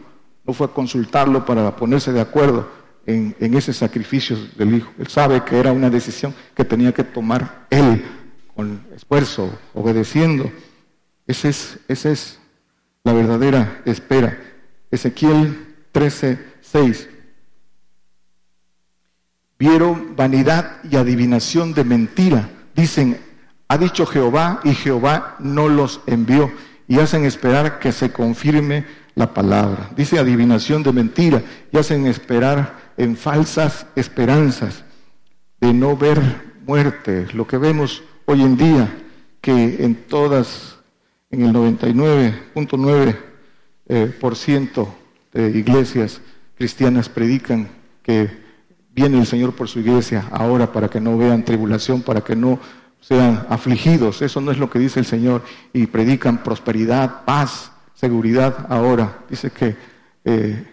[0.44, 2.68] no fue a consultarlo para ponerse de acuerdo
[3.04, 4.90] en, ese sacrificio del hijo.
[4.98, 8.04] Él sabe que era una decisión que tenía que tomar él
[8.54, 10.50] con esfuerzo, obedeciendo.
[11.26, 12.38] Esa es, es
[13.02, 14.38] la verdadera espera.
[14.90, 17.08] Ezequiel 13, 6
[19.58, 22.48] vieron vanidad y adivinación de mentira.
[22.74, 23.18] Dicen,
[23.68, 26.50] ha dicho Jehová y Jehová no los envió.
[26.88, 28.84] Y hacen esperar que se confirme
[29.16, 29.90] la palabra.
[29.96, 31.42] Dice adivinación de mentira
[31.72, 34.84] y hacen esperar en falsas esperanzas
[35.60, 36.20] de no ver
[36.64, 37.26] muerte.
[37.32, 38.88] Lo que vemos hoy en día,
[39.40, 40.78] que en todas,
[41.30, 43.16] en el 99.9%
[43.88, 44.94] eh, por ciento
[45.32, 46.20] de iglesias
[46.56, 47.68] cristianas predican
[48.02, 48.45] que
[48.96, 52.58] Viene el Señor por su iglesia ahora para que no vean tribulación, para que no
[52.98, 54.22] sean afligidos.
[54.22, 55.42] Eso no es lo que dice el Señor.
[55.74, 59.18] Y predican prosperidad, paz, seguridad ahora.
[59.28, 59.76] Dice que
[60.24, 60.66] eh,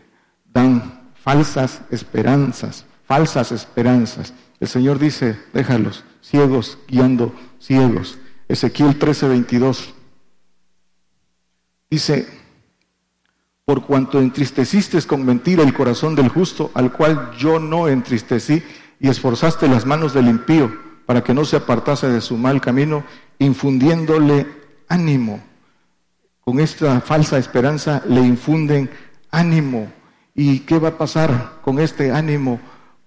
[0.54, 4.34] dan falsas esperanzas, falsas esperanzas.
[4.62, 8.18] El Señor dice, déjalos, ciegos guiando ciegos.
[8.48, 9.94] Ezequiel 13, 22.
[11.90, 12.26] Dice,
[13.66, 18.62] por cuanto entristeciste con mentira el corazón del justo, al cual yo no entristecí,
[19.00, 20.72] y esforzaste las manos del impío
[21.06, 23.04] para que no se apartase de su mal camino,
[23.40, 24.48] infundiéndole
[24.88, 25.42] ánimo.
[26.40, 28.90] Con esta falsa esperanza le infunden
[29.32, 29.92] ánimo.
[30.36, 32.60] ¿Y qué va a pasar con este ánimo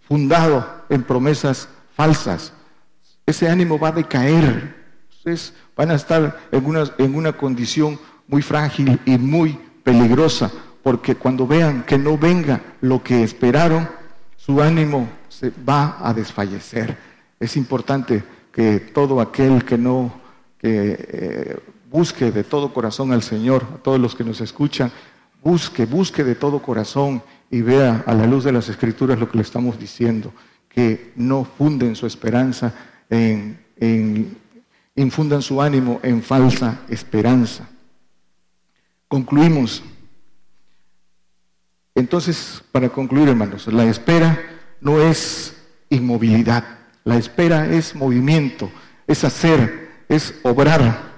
[0.06, 2.52] fundado en promesas falsas?
[3.24, 4.74] Ese ánimo va a decaer.
[5.10, 7.98] Ustedes van a estar en una, en una condición
[8.28, 10.50] muy frágil y muy peligrosa,
[10.82, 13.88] porque cuando vean que no venga lo que esperaron,
[14.36, 16.98] su ánimo se va a desfallecer.
[17.38, 20.12] Es importante que todo aquel que no
[20.58, 21.56] que, eh,
[21.88, 24.90] busque de todo corazón al Señor, a todos los que nos escuchan,
[25.40, 29.38] busque, busque de todo corazón y vea a la luz de las Escrituras lo que
[29.38, 30.32] le estamos diciendo,
[30.68, 32.74] que no funden su esperanza
[33.08, 34.36] en, en
[34.96, 37.68] infundan su ánimo en falsa esperanza.
[39.08, 39.82] Concluimos.
[41.94, 44.38] Entonces, para concluir, hermanos, la espera
[44.80, 45.56] no es
[45.88, 46.64] inmovilidad,
[47.04, 48.70] la espera es movimiento,
[49.06, 51.12] es hacer, es obrar,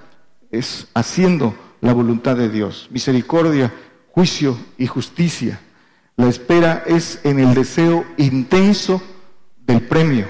[0.51, 2.87] es haciendo la voluntad de Dios.
[2.91, 3.73] Misericordia,
[4.11, 5.59] juicio y justicia.
[6.15, 9.01] La espera es en el deseo intenso
[9.57, 10.27] del premio,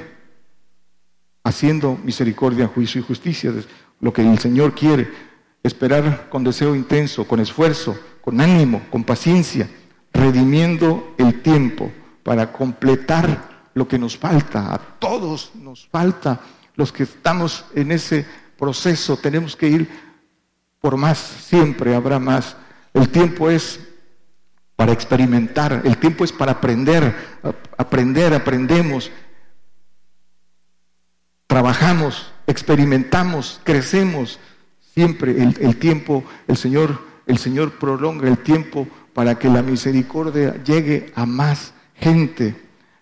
[1.44, 3.54] haciendo misericordia, juicio y justicia,
[4.00, 5.29] lo que el Señor quiere
[5.64, 9.70] esperar con deseo intenso, con esfuerzo, con ánimo, con paciencia,
[10.14, 11.92] redimiendo el tiempo
[12.24, 14.74] para completar lo que nos falta.
[14.74, 16.40] A todos nos falta,
[16.76, 18.26] los que estamos en ese
[18.58, 19.90] proceso, tenemos que ir
[20.80, 22.56] por más, siempre habrá más.
[22.94, 23.80] El tiempo es
[24.76, 27.14] para experimentar, el tiempo es para aprender,
[27.78, 29.12] aprender, aprendemos,
[31.48, 34.40] trabajamos, experimentamos, crecemos,
[35.00, 41.14] Siempre el, tiempo, el Señor, el Señor prolonga el tiempo para que la misericordia llegue
[41.16, 42.54] a más gente.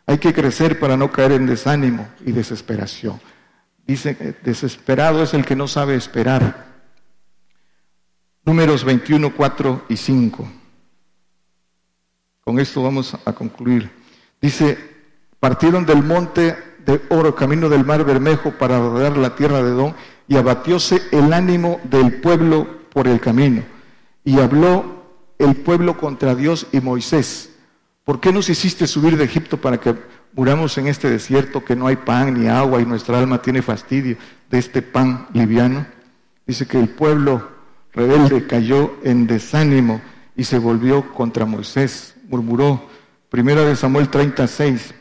[0.05, 3.19] Hay que crecer para no caer en desánimo y desesperación.
[3.87, 6.67] Dice, desesperado es el que no sabe esperar.
[8.45, 10.51] Números 21, 4 y 5.
[12.41, 13.89] Con esto vamos a concluir.
[14.39, 14.77] Dice,
[15.39, 19.95] partieron del monte de oro, camino del mar Bermejo, para rodear la tierra de Don
[20.27, 23.63] y abatióse el ánimo del pueblo por el camino.
[24.23, 25.03] Y habló
[25.39, 27.51] el pueblo contra Dios y Moisés.
[28.03, 29.95] ¿Por qué nos hiciste subir de Egipto para que
[30.33, 34.17] muramos en este desierto que no hay pan ni agua y nuestra alma tiene fastidio
[34.49, 35.85] de este pan liviano?
[36.45, 37.49] Dice que el pueblo
[37.93, 40.01] rebelde cayó en desánimo
[40.35, 42.87] y se volvió contra Moisés, murmuró.
[43.29, 44.93] Primera de Samuel 36.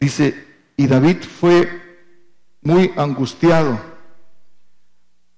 [0.00, 1.81] Dice, y David fue
[2.62, 3.78] muy angustiado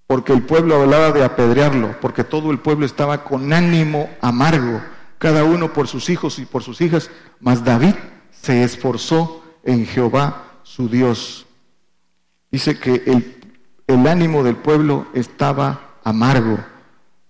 [0.07, 4.83] porque el pueblo hablaba de apedrearlo, porque todo el pueblo estaba con ánimo amargo,
[5.19, 7.11] cada uno por sus hijos y por sus hijas,
[7.41, 7.95] mas David
[8.31, 11.47] se esforzó en Jehová su Dios.
[12.51, 13.41] Dice que el,
[13.87, 16.59] el ánimo del pueblo estaba amargo,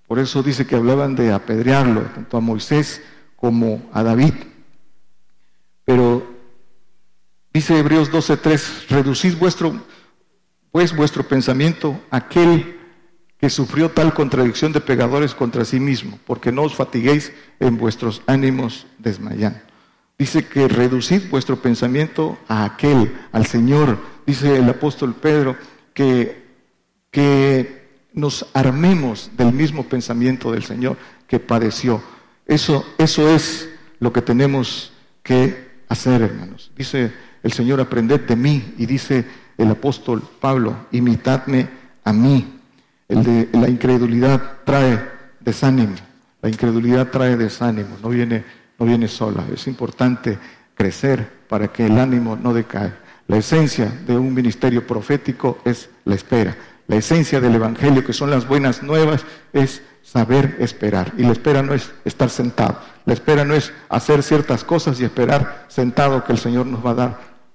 [0.07, 3.03] por eso dice que hablaban de apedrearlo, tanto a Moisés
[3.36, 4.34] como a David.
[5.84, 6.24] Pero
[7.64, 9.80] dice Hebreos 12:3, reducid vuestro
[10.70, 12.78] pues vuestro pensamiento aquel
[13.38, 18.20] que sufrió tal contradicción de pegadores contra sí mismo, porque no os fatiguéis en vuestros
[18.26, 19.60] ánimos desmayando.
[20.18, 23.96] Dice que reducid vuestro pensamiento a aquel, al Señor.
[24.26, 25.56] Dice el apóstol Pedro
[25.94, 26.44] que,
[27.10, 32.02] que nos armemos del mismo pensamiento del Señor que padeció.
[32.46, 34.92] Eso, eso es lo que tenemos
[35.22, 36.70] que hacer, hermanos.
[36.76, 38.74] Dice el Señor, aprended de mí.
[38.78, 39.24] Y dice
[39.57, 41.68] el apóstol Pablo, imitadme
[42.03, 42.59] a mí.
[43.07, 45.01] La incredulidad trae
[45.38, 45.95] desánimo.
[46.42, 48.45] La incredulidad trae desánimo, no viene,
[48.78, 49.45] no viene sola.
[49.53, 50.38] Es importante
[50.74, 52.92] crecer para que el ánimo no decae.
[53.28, 56.57] La esencia de un ministerio profético es la espera.
[56.86, 61.12] La esencia del Evangelio, que son las buenas nuevas, es saber esperar.
[61.16, 62.78] Y la espera no es estar sentado.
[63.07, 66.90] La espera no es hacer ciertas cosas y esperar sentado que el Señor nos va
[66.90, 67.34] a dar